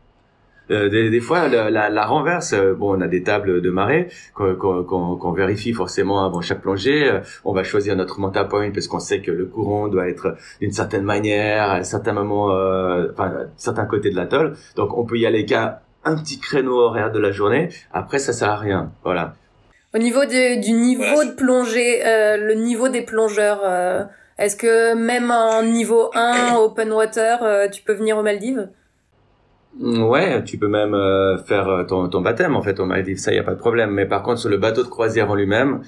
[0.70, 4.10] Euh, des, des, fois, la, la, renverse, euh, bon, on a des tables de marée
[4.34, 7.10] qu'on vérifie forcément avant chaque plongée.
[7.10, 10.36] Euh, on va choisir notre manta point parce qu'on sait que le courant doit être
[10.60, 14.56] d'une certaine manière, à certains moments, euh, enfin, certains côtés de l'atoll.
[14.76, 17.70] Donc, on peut y aller qu'à un petit créneau horaire de la journée.
[17.94, 18.92] Après, ça sert à rien.
[19.04, 19.36] Voilà.
[19.96, 23.62] Au niveau de, du niveau de plongée, le niveau des plongeurs,
[24.38, 28.70] est-ce que même en niveau 1 open water, tu peux venir aux Maldives?
[29.80, 33.32] Ouais, tu peux même euh, faire euh, ton, ton baptême en fait au Maldives, ça
[33.32, 33.92] y a pas de problème.
[33.92, 35.82] Mais par contre sur le bateau de croisière en lui-même,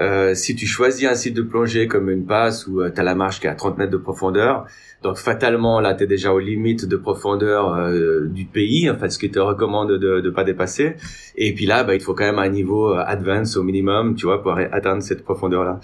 [0.00, 3.04] euh, si tu choisis un site de plongée comme une passe où euh, tu as
[3.04, 4.66] la marche qui est à 30 mètres de profondeur,
[5.02, 7.92] donc fatalement là tu es déjà aux limites de profondeur
[8.28, 10.96] du pays, en fait ce qui te recommande de ne pas dépasser.
[11.36, 14.42] Et puis là, bah, il faut quand même un niveau advance au minimum, tu vois,
[14.42, 15.78] pour atteindre cette profondeur-là.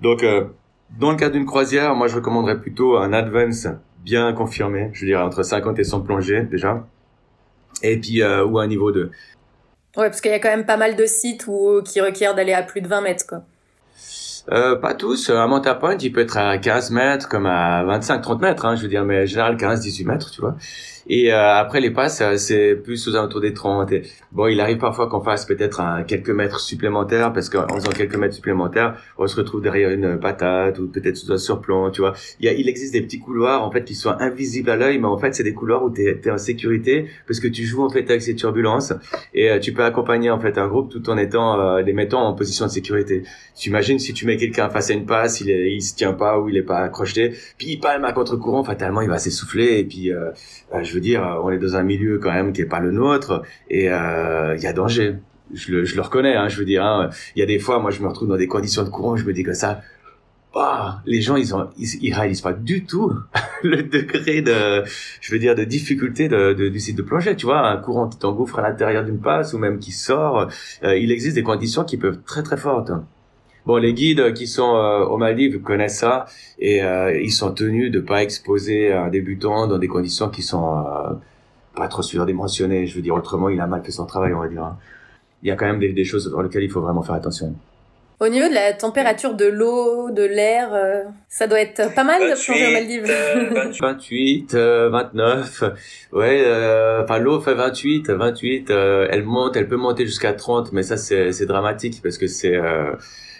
[0.00, 0.24] Donc
[0.98, 3.68] dans le cas d'une croisière, moi je recommanderais plutôt un advance
[4.04, 6.84] bien confirmé, je dirais entre 50 et 100 plongées déjà
[7.82, 9.10] et puis euh, ou un niveau 2.
[9.96, 12.52] Ouais, parce qu'il y a quand même pas mal de sites où, qui requièrent d'aller
[12.52, 13.42] à plus de 20 mètres, quoi.
[14.52, 15.30] Euh, pas tous.
[15.30, 18.82] Un Manta Point, il peut être à 15 mètres, comme à 25-30 mètres, hein, je
[18.82, 20.54] veux dire, mais en général 15-18 mètres, tu vois.
[21.08, 23.92] Et euh, après les passes, euh, c'est plus aux alentours des 30.
[24.32, 28.34] bon, il arrive parfois qu'on fasse peut-être quelques mètres supplémentaires parce qu'en faisant quelques mètres
[28.34, 32.14] supplémentaires, on se retrouve derrière une patate ou peut-être sous un surplomb, tu vois.
[32.40, 35.34] Il, existe des petits couloirs en fait qui sont invisibles à l'œil, mais en fait
[35.34, 38.22] c'est des couloirs où tu es, en sécurité parce que tu joues en fait avec
[38.22, 38.92] ces turbulences
[39.32, 42.34] et euh, tu peux accompagner en fait un groupe tout en étant les mettant en
[42.34, 43.22] position de sécurité.
[43.56, 46.14] Tu imagines si tu mets quelqu'un face à une passe, il, est, il se tient
[46.14, 49.78] pas ou il est pas accroché, puis il palme à contre-courant, fatalement il va s'essouffler
[49.78, 50.10] et puis
[50.70, 52.90] bah, je veux dire, on est dans un milieu quand même qui est pas le
[52.90, 55.16] nôtre et euh, il y a danger.
[55.54, 56.84] Je le, je le reconnais, hein, je veux dire.
[56.84, 57.10] Hein.
[57.36, 59.24] Il y a des fois, moi, je me retrouve dans des conditions de courant, je
[59.24, 59.80] me dis que ça,
[60.56, 63.12] bah, les gens, ils ont, ils, réalisent pas du tout
[63.62, 64.82] le degré de,
[65.20, 67.36] je veux dire, de difficulté de, du site de plongée.
[67.36, 70.48] Tu vois, un courant qui t'engouffre à l'intérieur d'une passe ou même qui sort,
[70.82, 72.90] euh, il existe des conditions qui peuvent être très très fortes.
[73.66, 76.26] Bon, les guides qui sont euh, au Maldives connaissent ça
[76.60, 80.78] et euh, ils sont tenus de pas exposer un débutant dans des conditions qui sont
[80.78, 81.14] euh,
[81.74, 82.86] pas trop surdimensionnées.
[82.86, 84.62] Je veux dire, autrement, il a mal fait son travail, on va dire.
[84.62, 84.78] Hein.
[85.42, 87.56] Il y a quand même des, des choses dans lesquelles il faut vraiment faire attention.
[88.18, 90.70] Au niveau de la température de l'eau, de l'air,
[91.28, 93.78] ça doit être pas mal de plonger aux Maldives.
[93.78, 95.64] 28, 29,
[96.12, 96.44] ouais,
[97.02, 101.46] enfin l'eau fait 28, 28, elle monte, elle peut monter jusqu'à 30, mais ça c'est
[101.46, 102.58] dramatique parce que c'est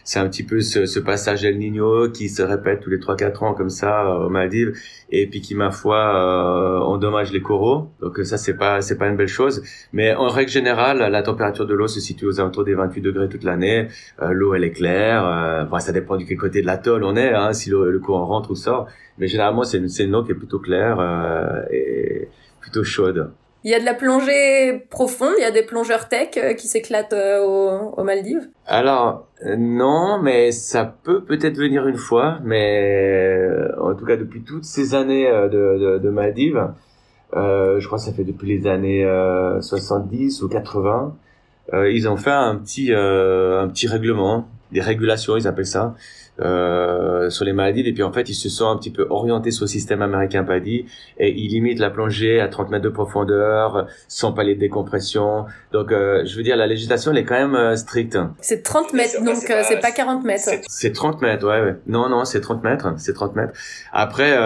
[0.06, 3.44] c'est un petit peu ce, ce, passage El Niño qui se répète tous les 3-4
[3.44, 4.72] ans comme ça euh, aux Maldives
[5.10, 7.90] et puis qui ma foi euh, endommage les coraux.
[8.00, 9.64] Donc ça c'est pas c'est pas une belle chose.
[9.92, 13.28] Mais en règle générale, la température de l'eau se situe aux alentours des 28 degrés
[13.28, 13.88] toute l'année.
[14.22, 15.26] Euh, l'eau elle est claire.
[15.26, 18.50] Euh, ça dépend du quel côté de l'atoll on est, hein, si le, courant rentre
[18.50, 18.86] ou sort.
[19.18, 22.28] Mais généralement c'est une, une eau qui est plutôt claire euh, et
[22.60, 23.32] plutôt chaude.
[23.64, 26.68] Il y a de la plongée profonde, il y a des plongeurs tech euh, qui
[26.68, 28.48] s'éclatent euh, aux, Maldives?
[28.66, 33.50] Alors non, mais ça peut peut-être venir une fois, mais
[33.80, 36.68] en tout cas depuis toutes ces années de, de, Maldives,
[37.34, 39.04] je crois que ça fait depuis les années
[39.60, 41.16] 70 ou 80,
[41.74, 45.94] ils ont fait un petit un petit règlement, des régulations ils appellent ça,
[46.38, 47.80] euh, sur les maladies.
[47.80, 50.44] Et puis en fait ils se sont un petit peu orientés sur le système américain
[50.44, 50.84] PADI
[51.18, 55.46] et ils limitent la plongée à 30 mètres de profondeur sans palier de décompression.
[55.72, 58.18] Donc euh, je veux dire la législation elle est quand même euh, stricte.
[58.40, 60.50] C'est 30 mètres donc c'est pas 40 mètres.
[60.68, 61.76] c'est 30 mètres ouais, ouais.
[61.86, 63.54] non non c'est 30 mètres c'est 30 mètres.
[63.92, 64.36] Après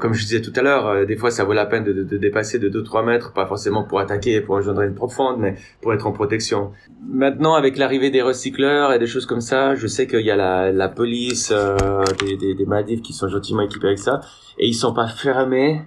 [0.00, 2.58] comme je disais tout à l'heure des fois ça vaut la peine de, de, dépasser
[2.58, 6.12] de 2-3 mètres pas forcément pour attaquer pour rejoindre une profonde mais pour être en
[6.12, 6.72] protection.
[7.08, 10.36] Maintenant avec l'arrivée des recycleurs et des choses comme ça je sais qu'il y a
[10.36, 11.13] la, la police
[11.50, 14.20] euh, des, des, Maldives qui sont gentiment équipés avec ça,
[14.58, 15.82] et ils sont pas fermés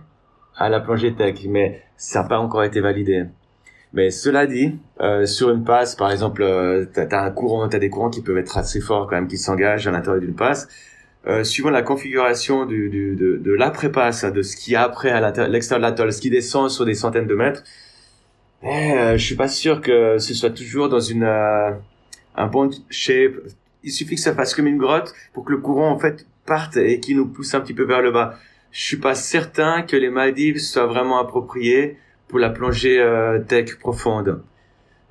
[0.55, 3.25] à la plongée tech, mais ça n'a pas encore été validé.
[3.93, 7.79] Mais cela dit, euh, sur une passe, par exemple, euh, t'as as un courant, t'as
[7.79, 10.67] des courants qui peuvent être assez forts quand même, qui s'engagent à l'intérieur d'une passe.
[11.25, 15.85] Euh, suivant la configuration du, du, de, de l'après-passe, de ce qui après à l'extérieur
[15.85, 17.63] de l'atoll, ce qui descend sur des centaines de mètres,
[18.63, 23.33] eh, je suis pas sûr que ce soit toujours dans une un bon shape
[23.87, 26.75] il suffit que ça fasse comme une grotte pour que le courant en fait parte
[26.75, 28.37] et qu'il nous pousse un petit peu vers le bas.
[28.71, 31.97] Je suis pas certain que les Maldives soient vraiment appropriées
[32.27, 34.43] pour la plongée euh, tech profonde.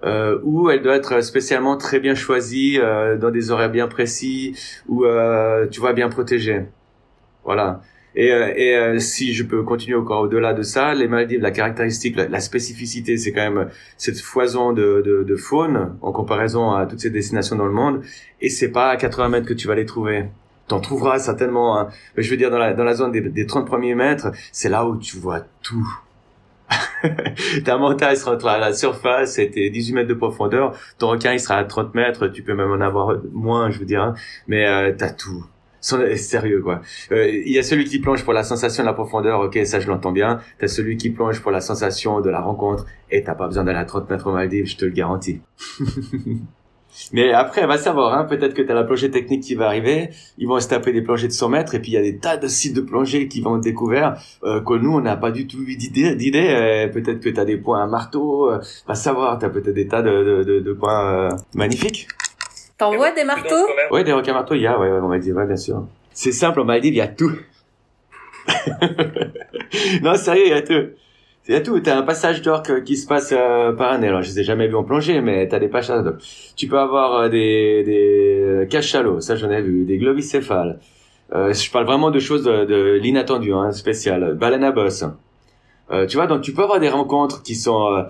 [0.05, 4.55] Euh, où elle doit être spécialement très bien choisie euh, dans des horaires bien précis
[4.89, 5.05] ou
[5.71, 6.67] tu vois bien protégée.
[7.45, 7.81] Voilà.
[8.17, 11.51] Et, euh, et euh, si je peux continuer encore au-delà de ça, les Maldives, la
[11.51, 16.87] caractéristique, la, spécificité, c'est quand même cette foison de, de, de, faune en comparaison à
[16.87, 18.03] toutes ces destinations dans le monde.
[18.41, 20.25] Et c'est pas à 80 mètres que tu vas les trouver.
[20.67, 21.89] T'en trouveras certainement, hein.
[22.17, 24.87] je veux dire, dans la, dans la zone des, des 30 premiers mètres, c'est là
[24.87, 25.87] où tu vois tout.
[27.65, 30.75] ta montagne sera à la surface et tes 18 mètres de profondeur.
[30.99, 32.29] Ton requin, il sera à 30 mètres.
[32.29, 34.03] Tu peux même en avoir moins, je veux dire.
[34.03, 34.15] Hein.
[34.49, 35.47] Mais euh, t'as tout.
[35.87, 36.81] Sérieux quoi.
[37.13, 39.81] Euh, il y a celui qui plonge pour la sensation de la profondeur, ok, ça
[39.81, 40.41] je l'entends bien.
[40.59, 43.79] T'as celui qui plonge pour la sensation de la rencontre et t'as pas besoin d'aller
[43.79, 45.41] à 30 mètres au Maldives, je te le garantis.
[47.13, 50.11] Mais après, va savoir, hein, peut-être que tu as la plongée technique qui va arriver,
[50.39, 52.17] ils vont se taper des plongées de 100 mètres, et puis il y a des
[52.17, 55.31] tas de sites de plongée qui vont être découverts, euh, que nous, on n'a pas
[55.31, 56.17] du tout eu d'idée.
[56.35, 59.75] Euh, peut-être que tu as des points à marteau, euh, va savoir, tu as peut-être
[59.75, 62.09] des tas de, de, de, points euh, magnifiques.
[62.79, 65.35] T'en vois des marteaux Oui, des requins marteaux, il y a, ouais, on va dire,
[65.35, 65.87] ouais, bien sûr.
[66.13, 67.33] C'est simple, on m'a dit, il y a tout.
[70.03, 70.91] non, sérieux, il y a tout.
[71.49, 71.79] Il y a tout.
[71.81, 74.09] T'as un passage d'orque qui se passe euh, par année.
[74.09, 76.21] Alors, je les ai jamais vus en plongée, mais t'as des passages d'orque.
[76.57, 80.79] Tu peux avoir euh, des, des cachalots, ça j'en ai vu, des globicéphales.
[81.35, 84.35] Euh, je parle vraiment de choses de, de l'inattendu, hein, spécial.
[84.35, 85.05] Baleine à bosse.
[85.91, 88.03] Euh, tu vois, donc tu peux avoir des rencontres qui sont euh,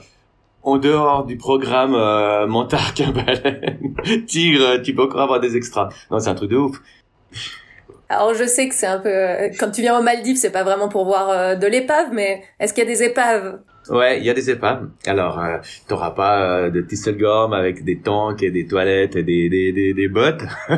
[0.66, 3.94] en dehors du programme euh, Montarque, baleine,
[4.26, 4.82] tigre.
[4.82, 5.88] Tu peux encore avoir des extras.
[6.10, 6.82] Non, c'est un truc de ouf.
[8.08, 10.62] Alors je sais que c'est un peu euh, quand tu viens aux Maldives, c'est pas
[10.62, 13.58] vraiment pour voir euh, de l'épave, mais est-ce qu'il y a des épaves?
[13.88, 14.88] Ouais, il y a des épaves.
[15.06, 19.48] Alors, euh, t'auras pas euh, de Tisselgorm avec des tanks et des toilettes et des,
[19.48, 20.42] des, des, des bottes.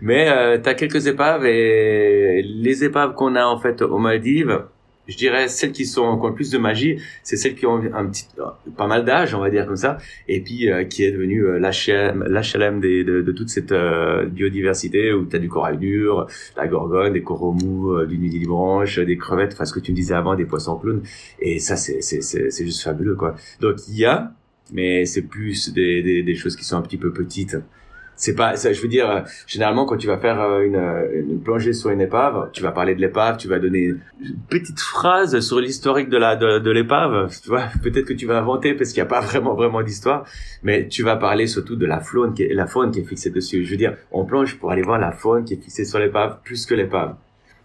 [0.00, 4.64] Mais euh, t'as quelques épaves et les épaves qu'on a en fait aux Maldives,
[5.08, 8.26] je dirais celles qui sont encore plus de magie, c'est celles qui ont un petit
[8.76, 11.58] pas mal d'âge, on va dire comme ça, et puis euh, qui est devenu euh,
[11.58, 17.22] l'HLM de, toute cette euh, biodiversité où tu as du corail dur, la gorgone, des
[17.22, 20.44] coraux mous, euh, du nidibranche, des crevettes, enfin ce que tu me disais avant, des
[20.46, 21.02] poissons clowns,
[21.40, 23.34] et ça c'est c'est c'est juste fabuleux quoi.
[23.60, 24.32] Donc il y a,
[24.72, 27.56] mais c'est plus des, des, des choses qui sont un petit peu petites
[28.20, 31.22] c'est pas ça, je veux dire euh, généralement quand tu vas faire euh, une, euh,
[31.22, 34.78] une, plongée sur une épave tu vas parler de l'épave tu vas donner une petite
[34.78, 37.34] phrase sur l'historique de la de, de l'épave.
[37.42, 40.24] Tu vois peut-être que tu vas inventer parce qu'il n'y a pas vraiment vraiment d'histoire
[40.62, 43.30] mais tu vas parler surtout de la faune qui est la faune qui est fixée
[43.30, 43.64] dessus.
[43.64, 46.40] Je veux dire on plonge pour aller voir la faune qui est fixée sur l'épave
[46.44, 47.14] plus que l'épave.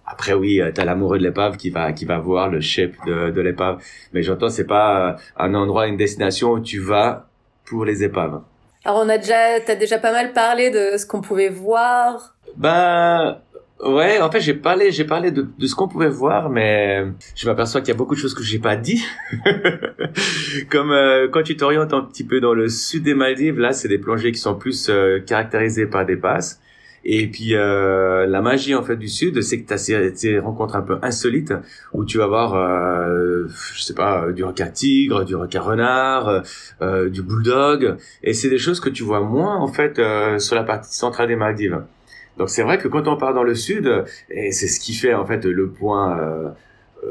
[0.06, 3.30] Après oui, tu as l'amoureux de l'épave qui va qui va voir le shape de,
[3.32, 7.28] de l'épave, mais j'entends c'est pas un endroit, une destination où tu vas
[7.66, 8.40] pour les épaves.
[8.86, 12.36] Alors on a déjà, t'as déjà pas mal parlé de ce qu'on pouvait voir.
[12.56, 13.40] Ben
[13.84, 17.04] ouais, en fait j'ai parlé, j'ai parlé de, ce qu'on pouvait voir, mais
[17.36, 19.04] je m'aperçois qu'il y a beaucoup de choses que j'ai pas dit.
[20.70, 23.88] Comme euh, quand tu t'orientes un petit peu dans le sud des Maldives, là c'est
[23.88, 26.62] des plongées qui sont plus euh, caractérisées par des passes.
[27.08, 30.76] Et puis euh, la magie en fait du sud, c'est que tu as ces, rencontres
[30.76, 31.54] un peu insolites
[31.94, 36.42] où tu vas voir, euh, je sais pas, du requin tigre, du requin renard,
[36.82, 40.56] euh, du bulldog, et c'est des choses que tu vois moins en fait euh, sur
[40.56, 41.84] la partie centrale des Maldives.
[42.38, 45.14] Donc c'est vrai que quand on part dans le sud, et c'est ce qui fait
[45.14, 46.50] en fait le point euh,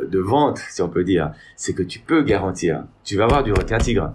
[0.07, 3.53] de vente, si on peut dire, c'est que tu peux garantir, tu vas voir du
[3.53, 4.13] requin tigre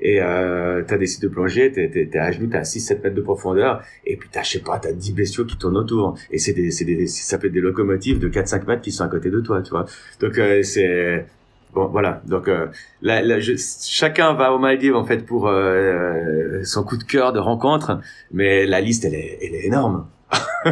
[0.00, 3.14] et euh, t'as des sites de plongée, t'es, t'es, t'es à genoux, t'as 6-7 mètres
[3.14, 6.38] de profondeur, et puis t'as, je sais pas, t'as 10 bestiaux qui tournent autour, et
[6.38, 9.08] c'est des, c'est des, ça peut être des locomotives de 4-5 mètres qui sont à
[9.08, 9.86] côté de toi, tu vois.
[10.20, 11.26] Donc euh, c'est,
[11.72, 12.22] bon, voilà.
[12.26, 12.66] Donc euh,
[13.02, 17.38] là, je, chacun va au Maldives en fait pour euh, son coup de cœur de
[17.38, 18.00] rencontre,
[18.32, 20.06] mais la liste elle est, elle est énorme.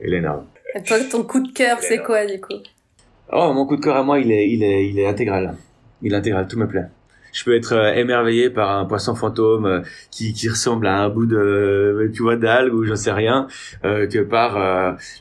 [0.00, 0.46] elle est énorme.
[0.76, 2.54] Et toi, ton coup de cœur, c'est quoi du coup?
[3.32, 5.56] Oh, mon coup de cœur à moi, il est, il est, il est intégral.
[6.02, 6.86] Il est intégral, tout me plaît
[7.34, 11.08] je peux être euh, émerveillé par un poisson fantôme euh, qui, qui ressemble à un
[11.10, 13.48] bout de tu vois d'algue ou j'en sais rien
[13.84, 14.54] euh, que par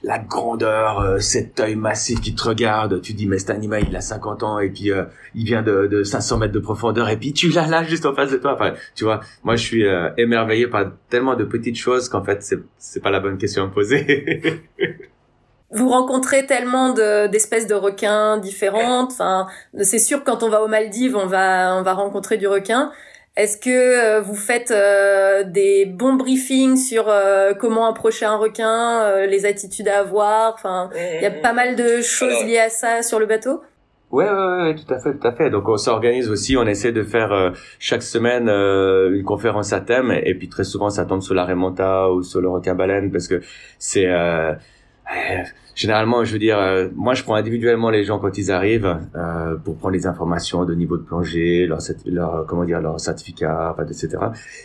[0.03, 3.01] la grandeur cet œil massif qui te regarde.
[3.01, 4.91] Tu dis mais cet animal il a 50 ans et puis
[5.33, 8.13] il vient de, de 500 mètres de profondeur et puis tu l'as là juste en
[8.13, 8.53] face de toi.
[8.53, 9.85] Enfin tu vois moi je suis
[10.17, 13.67] émerveillé par tellement de petites choses qu'en fait c'est c'est pas la bonne question à
[13.67, 14.61] me poser
[15.73, 19.11] vous rencontrez tellement d'espèces de, requins différentes.
[19.11, 19.47] Enfin,
[19.81, 22.91] c'est sûr quand on va aux Maldives, on va on va rencontrer du requin.
[23.35, 29.25] Est-ce que euh, vous faites euh, des bons briefings sur euh, comment approcher un requin,
[29.25, 30.53] les attitudes à avoir?
[30.53, 33.61] Enfin, il y a pas mal de choses liées à ça sur le bateau?
[34.11, 35.49] Ouais, ouais, ouais, tout à fait, tout à fait.
[35.49, 40.35] Donc on s'organise aussi, on essaie de faire chaque semaine une conférence à thème, et
[40.35, 43.41] puis très souvent ça tombe sur la remonta ou sur le requin baleine parce que
[43.79, 44.05] c'est
[45.75, 49.55] généralement, je veux dire, euh, moi, je prends individuellement les gens quand ils arrivent euh,
[49.55, 54.09] pour prendre les informations de niveau de plongée, leur, leur comment dire, leur certificat, etc.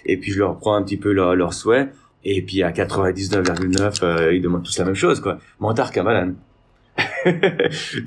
[0.06, 1.92] Et puis je leur prends un petit peu leurs leur souhaits.
[2.24, 5.38] Et puis à 99,9, euh, ils demandent tous la même chose, quoi.
[5.60, 6.34] Mentar Kamalan.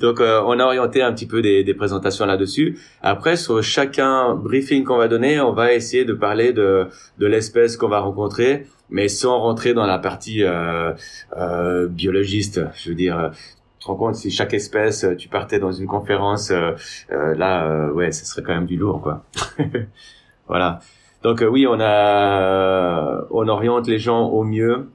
[0.00, 2.78] Donc euh, on a orienté un petit peu des, des présentations là-dessus.
[3.00, 7.78] Après sur chacun briefing qu'on va donner, on va essayer de parler de de l'espèce
[7.78, 10.92] qu'on va rencontrer, mais sans rentrer dans la partie euh,
[11.36, 12.60] euh, biologiste.
[12.76, 16.52] Je veux dire, tu te rends compte si chaque espèce, tu partais dans une conférence,
[16.52, 16.72] euh,
[17.10, 19.24] euh, là, ouais, ce serait quand même du lourd, quoi.
[20.46, 20.78] voilà.
[21.24, 24.88] Donc oui, on a, on oriente les gens au mieux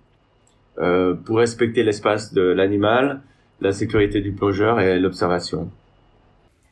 [0.80, 3.22] euh, pour respecter l'espace de l'animal,
[3.62, 5.72] la sécurité du plongeur et l'observation.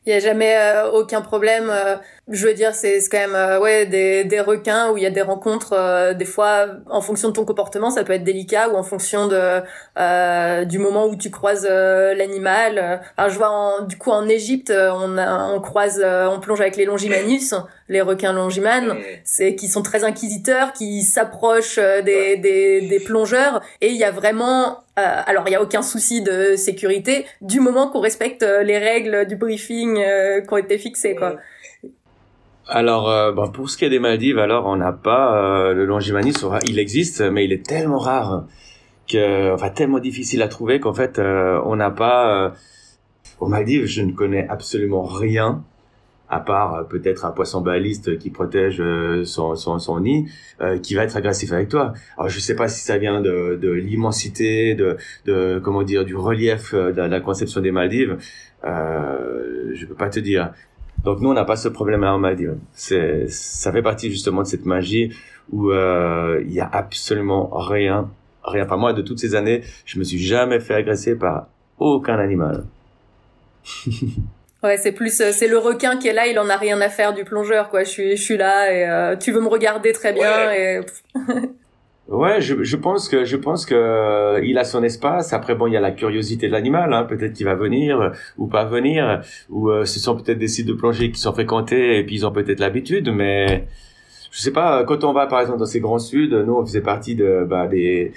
[0.05, 1.69] Il n'y a jamais euh, aucun problème.
[1.69, 1.95] Euh,
[2.27, 5.21] je veux dire, c'est quand même ouais des, des requins où il y a des
[5.21, 6.13] rencontres.
[6.13, 9.61] des fois, en fonction de ton comportement, ça peut être délicat ou en fonction de
[10.65, 13.01] du moment où tu croises l'animal.
[13.17, 16.85] Alors, je vois en, du coup en Égypte, on, on croise, on plonge avec les
[16.85, 17.53] longimanus
[17.87, 23.61] les requins longimanes, c'est qui sont très inquisiteurs, qui s'approchent euh, des, des, des, plongeurs
[23.81, 27.59] et il y a vraiment euh, alors il y a aucun souci de sécurité du
[27.59, 31.35] moment qu'on respecte euh, les règles du briefing qui ont été fixées quoi.
[32.67, 36.43] Alors, euh, pour ce qui est des Maldives, alors on n'a pas le longimanus.
[36.67, 38.45] Il existe, mais il est tellement rare
[39.07, 42.53] que, tellement difficile à trouver qu'en fait, on n'a pas.
[43.39, 45.63] aux Maldives, je ne connais absolument rien
[46.29, 50.29] à part euh, peut-être un poisson baliste qui protège euh, son, son, son nid,
[50.61, 51.93] euh, qui va être agressif avec toi.
[52.17, 56.15] Alors je sais pas si ça vient de, de l'immensité, de, de comment dire, du
[56.15, 58.17] relief de la conception des Maldives.
[58.63, 60.51] Euh, je peux pas te dire.
[61.03, 62.57] Donc nous on n'a pas ce problème-là en Maldives.
[62.73, 65.13] C'est, ça fait partie justement de cette magie
[65.51, 68.09] où il y a absolument rien,
[68.43, 68.65] rien.
[68.65, 72.65] Enfin moi de toutes ces années, je me suis jamais fait agresser par aucun animal.
[74.65, 76.89] Ouais, c'est plus euh, c'est le requin qui est là, il en a rien à
[76.89, 77.83] faire du plongeur quoi.
[77.83, 80.79] Je suis je suis là et euh, tu veux me regarder très bien et
[82.07, 85.33] Ouais, je, je pense que je pense que euh, il a son espace.
[85.33, 86.93] Après bon, il y a la curiosité de l'animal.
[86.93, 87.03] Hein.
[87.03, 89.21] Peut-être qu'il va venir ou pas venir.
[89.49, 92.31] Ou ce sont peut-être des sites de plongée qui sont fréquentés et puis ils ont
[92.31, 93.09] peut-être l'habitude.
[93.09, 93.67] Mais
[94.31, 94.83] je sais pas.
[94.83, 97.67] Quand on va par exemple dans ces grands suds, nous on faisait partie de bah,
[97.67, 98.13] des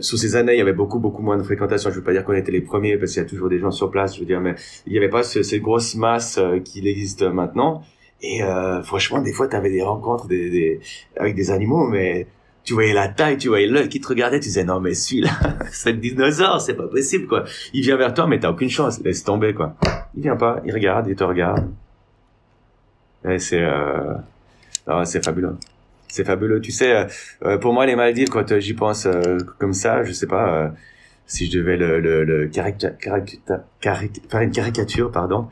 [0.00, 1.90] sous ces années, il y avait beaucoup, beaucoup moins de fréquentation.
[1.90, 3.70] Je veux pas dire qu'on était les premiers parce qu'il y a toujours des gens
[3.70, 4.14] sur place.
[4.14, 4.54] Je veux dire, mais
[4.86, 7.82] il n'y avait pas ce, ces grosses masses euh, qu'il existe maintenant.
[8.22, 10.26] Et euh, franchement, des fois, tu avais des rencontres
[11.16, 12.26] avec des animaux, mais
[12.64, 15.30] tu voyais la taille, tu voyais l'œil qui te regardait, tu disais non mais celui-là,
[15.70, 17.44] c'est le dinosaure, c'est pas possible quoi.
[17.72, 19.76] Il vient vers toi, mais t'as aucune chance, laisse tomber quoi.
[20.16, 21.70] Il vient pas, il regarde, il te regarde.
[23.24, 24.14] Et c'est, euh...
[25.04, 25.56] c'est fabuleux
[26.08, 26.60] c'est fabuleux.
[26.60, 27.04] Tu sais, euh,
[27.44, 29.08] euh, pour moi, les Maldives, quand euh, j'y pense
[29.58, 30.72] comme ça, je sais pas
[31.26, 32.66] si je devais le, le, le faire
[34.42, 35.48] une caricature, pardon.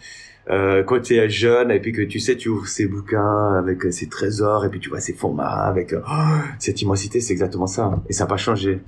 [0.47, 4.09] Quand tu es jeune et puis que tu sais, tu ouvres ces bouquins avec ces
[4.09, 8.03] trésors et puis tu vois ces fonds marins avec oh, cette immensité, c'est exactement ça.
[8.09, 8.81] Et ça n'a pas changé.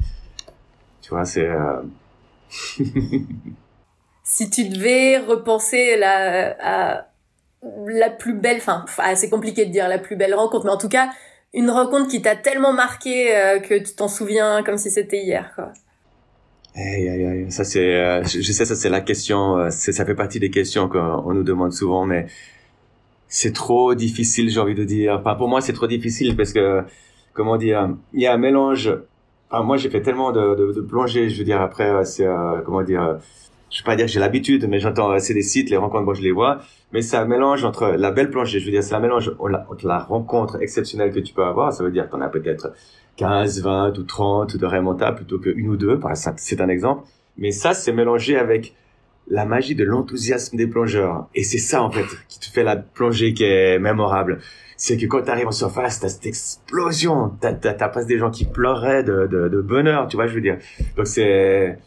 [1.00, 1.48] Tu vois, c'est...
[4.22, 7.06] si tu devais repenser la, à
[7.88, 10.90] la plus belle, enfin, c'est compliqué de dire la plus belle rencontre, mais en tout
[10.90, 11.10] cas,
[11.56, 15.52] une rencontre qui t'a tellement marqué euh, que tu t'en souviens comme si c'était hier,
[15.56, 15.72] quoi.
[17.48, 20.88] ça c'est, euh, je sais, ça c'est la question, euh, ça fait partie des questions
[20.90, 22.26] qu'on nous demande souvent, mais
[23.26, 25.16] c'est trop difficile, j'ai envie de dire.
[25.18, 26.82] Enfin, pour moi, c'est trop difficile parce que,
[27.32, 28.94] comment dire, il y a un mélange.
[29.50, 32.26] Moi, j'ai fait tellement de, de, de plongées, je veux dire, après, c'est,
[32.66, 33.18] comment dire,
[33.70, 36.14] je vais pas dire que j'ai l'habitude, mais j'entends, c'est des sites, les rencontres, moi,
[36.14, 36.60] je les vois
[36.92, 39.86] mais c'est un mélange entre la belle plongée, je veux dire, c'est un mélange entre
[39.86, 42.72] la rencontre exceptionnelle que tu peux avoir, ça veut dire qu'on a peut-être
[43.16, 45.98] 15, 20 ou 30 de remontables plutôt qu'une ou deux,
[46.36, 47.06] c'est un exemple.
[47.38, 48.74] Mais ça, c'est mélangé avec
[49.28, 51.28] la magie de l'enthousiasme des plongeurs.
[51.34, 54.38] Et c'est ça, en fait, qui te fait la plongée qui est mémorable.
[54.76, 58.44] C'est que quand tu arrives en surface, t'as cette explosion, t'as, t'as, des gens qui
[58.44, 60.58] pleuraient de, de bonheur, tu vois, je veux dire.
[60.96, 61.78] Donc c'est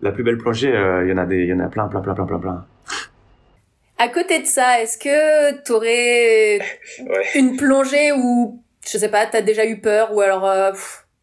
[0.00, 1.88] la plus belle plongée, euh, il y en a des, il y en a plein,
[1.88, 2.66] plein, plein, plein, plein, plein.
[3.98, 6.58] À côté de ça, est-ce que t'aurais
[7.36, 10.72] une plongée où, je sais pas, t'as déjà eu peur ou alors, euh,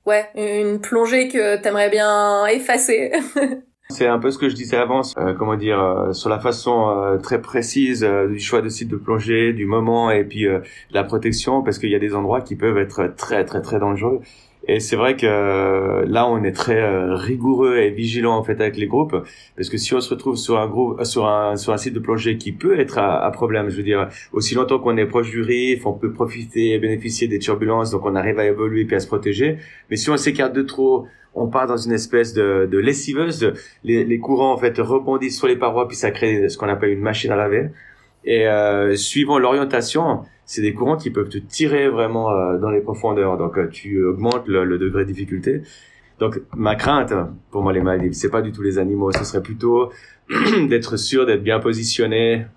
[0.05, 3.12] ouais, une plongée que t'aimerais bien effacer
[3.89, 7.19] C'est un peu ce que je disais avant, euh, comment dire, euh, sur la façon
[7.21, 10.47] très précise du choix de site de plongée, du moment et puis
[10.91, 14.21] la protection, parce qu'il y a des endroits qui peuvent être très très très dangereux.
[14.67, 18.62] Et c'est vrai que euh, là, on est très euh, rigoureux et vigilant en fait
[18.62, 19.15] avec les groupes,
[19.56, 21.93] parce que si on se retrouve sur un groupe, euh, sur un sur un site
[21.93, 25.08] de plongée qui peut être à, à problème, je veux dire, aussi longtemps qu'on est
[25.08, 28.86] proche du riff, on peut profiter et bénéficier des turbulences, donc on arrive à évoluer
[28.86, 29.57] puis à se protéger.
[29.89, 33.53] Mais si on s'écarte de trop, on part dans une espèce de, de lessiveuse.
[33.84, 36.91] Les, les courants en fait rebondissent sur les parois puis ça crée ce qu'on appelle
[36.91, 37.70] une machine à laver.
[38.24, 40.22] Et euh, suivant l'orientation,
[40.52, 43.38] c'est des courants qui peuvent te tirer vraiment euh, dans les profondeurs.
[43.38, 45.62] Donc euh, tu augmentes le, degré de difficulté.
[46.20, 47.14] Donc ma crainte
[47.52, 49.93] pour moi les Maldives, c'est pas du tout les animaux, ce serait plutôt
[50.68, 52.47] d'être sûr d'être bien positionné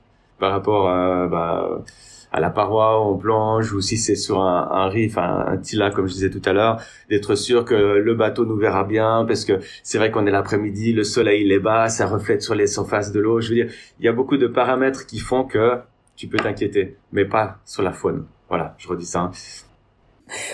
[0.41, 1.85] par rapport à, bah,
[2.33, 5.57] à la paroi où on plonge ou si c'est sur un, un riff, un, un,
[5.57, 6.81] petit lac comme je disais tout à l'heure,
[7.11, 10.93] d'être sûr que le bateau nous verra bien parce que c'est vrai qu'on est l'après-midi,
[10.93, 13.41] le soleil est bas, ça reflète sur les surfaces de l'eau.
[13.41, 13.69] Je veux dire,
[14.01, 15.79] il y a beaucoup de paramètres qui font que
[16.17, 18.27] tu peux t'inquiéter, mais pas sur la faune.
[18.49, 19.21] Voilà, je redis ça.
[19.21, 19.33] Hein.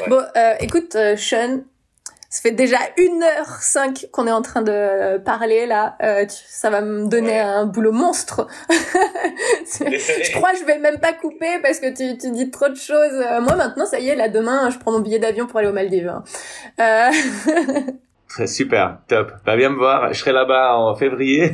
[0.08, 1.62] Bon, euh, écoute, euh, Sean,
[2.28, 5.96] ça fait déjà une heure cinq qu'on est en train de parler là.
[6.02, 8.46] Euh, ça va me donner un boulot monstre.
[8.70, 12.76] je crois que je vais même pas couper parce que tu, tu dis trop de
[12.76, 13.24] choses.
[13.42, 15.72] Moi maintenant, ça y est, là demain, je prends mon billet d'avion pour aller aux
[15.72, 16.08] Maldives.
[16.08, 16.24] Hein.
[16.80, 17.90] Euh...
[18.46, 19.32] Super, top.
[19.44, 20.12] Va bien me voir.
[20.12, 21.52] Je serai là-bas en février.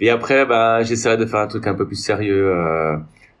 [0.00, 2.50] Et après, bah, j'essaierai de faire un truc un peu plus sérieux.
[2.50, 2.96] Euh,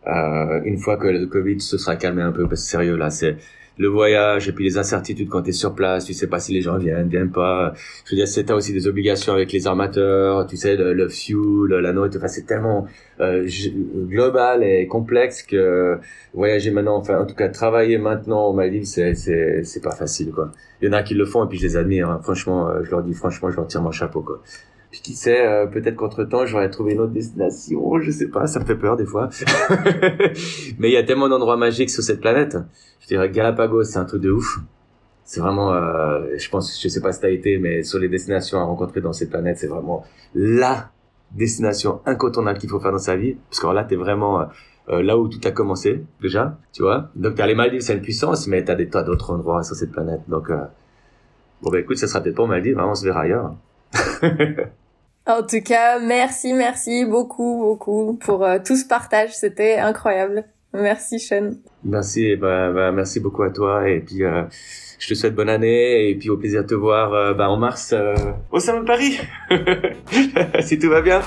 [0.06, 3.10] euh, une fois que le Covid se sera calmé un peu, parce que sérieux là,
[3.10, 3.36] c'est
[3.80, 6.52] le voyage et puis les incertitudes quand tu es sur place, tu sais pas si
[6.52, 7.72] les gens viennent, viennent pas.
[8.04, 11.70] Je veux dire, c'est aussi des obligations avec les armateurs, tu sais, le, le fuel,
[11.70, 12.86] la note, enfin c'est tellement
[13.20, 13.48] euh,
[14.08, 15.98] global et complexe que
[16.34, 20.30] voyager maintenant, enfin en tout cas travailler maintenant au Maldives, c'est c'est c'est pas facile
[20.30, 20.52] quoi.
[20.82, 22.10] Il y en a qui le font et puis je les admire.
[22.10, 22.20] Hein.
[22.22, 24.42] Franchement, euh, je leur dis franchement, je leur tire mon chapeau quoi.
[24.90, 28.46] Puis qui sait, euh, peut-être qu'entre temps, j'aurais trouvé une autre destination, je sais pas,
[28.46, 29.28] ça me fait peur des fois.
[30.78, 32.56] Mais il y a tellement d'endroits magiques sur cette planète.
[33.00, 34.58] Je dirais Galapagos, c'est un truc de ouf.
[35.24, 38.58] C'est vraiment, euh, je pense, je sais pas si t'as été, mais sur les destinations
[38.58, 40.90] à rencontrer dans cette planète, c'est vraiment la
[41.30, 43.36] destination incontournable qu'il faut faire dans sa vie.
[43.48, 44.48] Parce que là, t'es vraiment
[44.88, 47.10] euh, là où tout a commencé, déjà, tu vois.
[47.14, 49.92] Donc t'as les Maldives, c'est une puissance, mais t'as des tas d'autres endroits sur cette
[49.92, 50.22] planète.
[50.26, 50.64] Donc, euh...
[51.62, 53.54] bon bah écoute, ça sera peut-être pas Maldives, hein, on se verra ailleurs.
[55.30, 59.30] En tout cas, merci, merci beaucoup, beaucoup pour euh, tout ce partage.
[59.32, 60.44] C'était incroyable.
[60.74, 61.52] Merci, Sean.
[61.84, 63.88] Merci, bah, bah, merci beaucoup à toi.
[63.88, 64.42] Et puis, euh,
[64.98, 66.10] je te souhaite bonne année.
[66.10, 67.94] Et puis, au plaisir de te voir euh, bah, en mars
[68.50, 69.20] au Salon de Paris.
[70.60, 71.20] si tout va bien.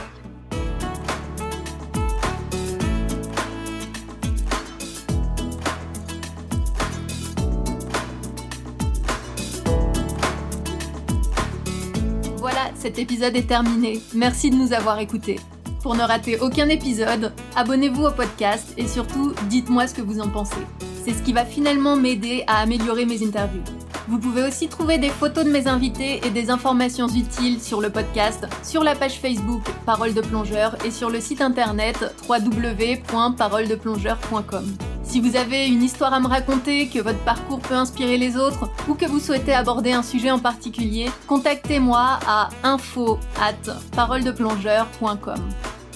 [12.83, 14.01] Cet épisode est terminé.
[14.13, 15.39] Merci de nous avoir écoutés.
[15.81, 20.27] Pour ne rater aucun épisode, abonnez-vous au podcast et surtout, dites-moi ce que vous en
[20.27, 20.59] pensez.
[21.05, 23.63] C'est ce qui va finalement m'aider à améliorer mes interviews.
[24.09, 27.89] Vous pouvez aussi trouver des photos de mes invités et des informations utiles sur le
[27.89, 34.92] podcast, sur la page Facebook Parole de plongeur et sur le site internet www.paroledeplongeur.com.
[35.13, 38.67] Si vous avez une histoire à me raconter, que votre parcours peut inspirer les autres
[38.89, 45.37] ou que vous souhaitez aborder un sujet en particulier, contactez-moi à info at paroledeplongeur.com.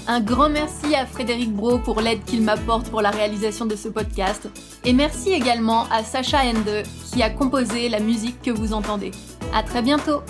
[0.06, 3.90] Un grand merci à Frédéric Bro pour l'aide qu'il m'apporte pour la réalisation de ce
[3.90, 4.50] podcast.
[4.86, 9.10] Et merci également à Sacha Ende qui a composé la musique que vous entendez.
[9.52, 10.22] À très bientôt!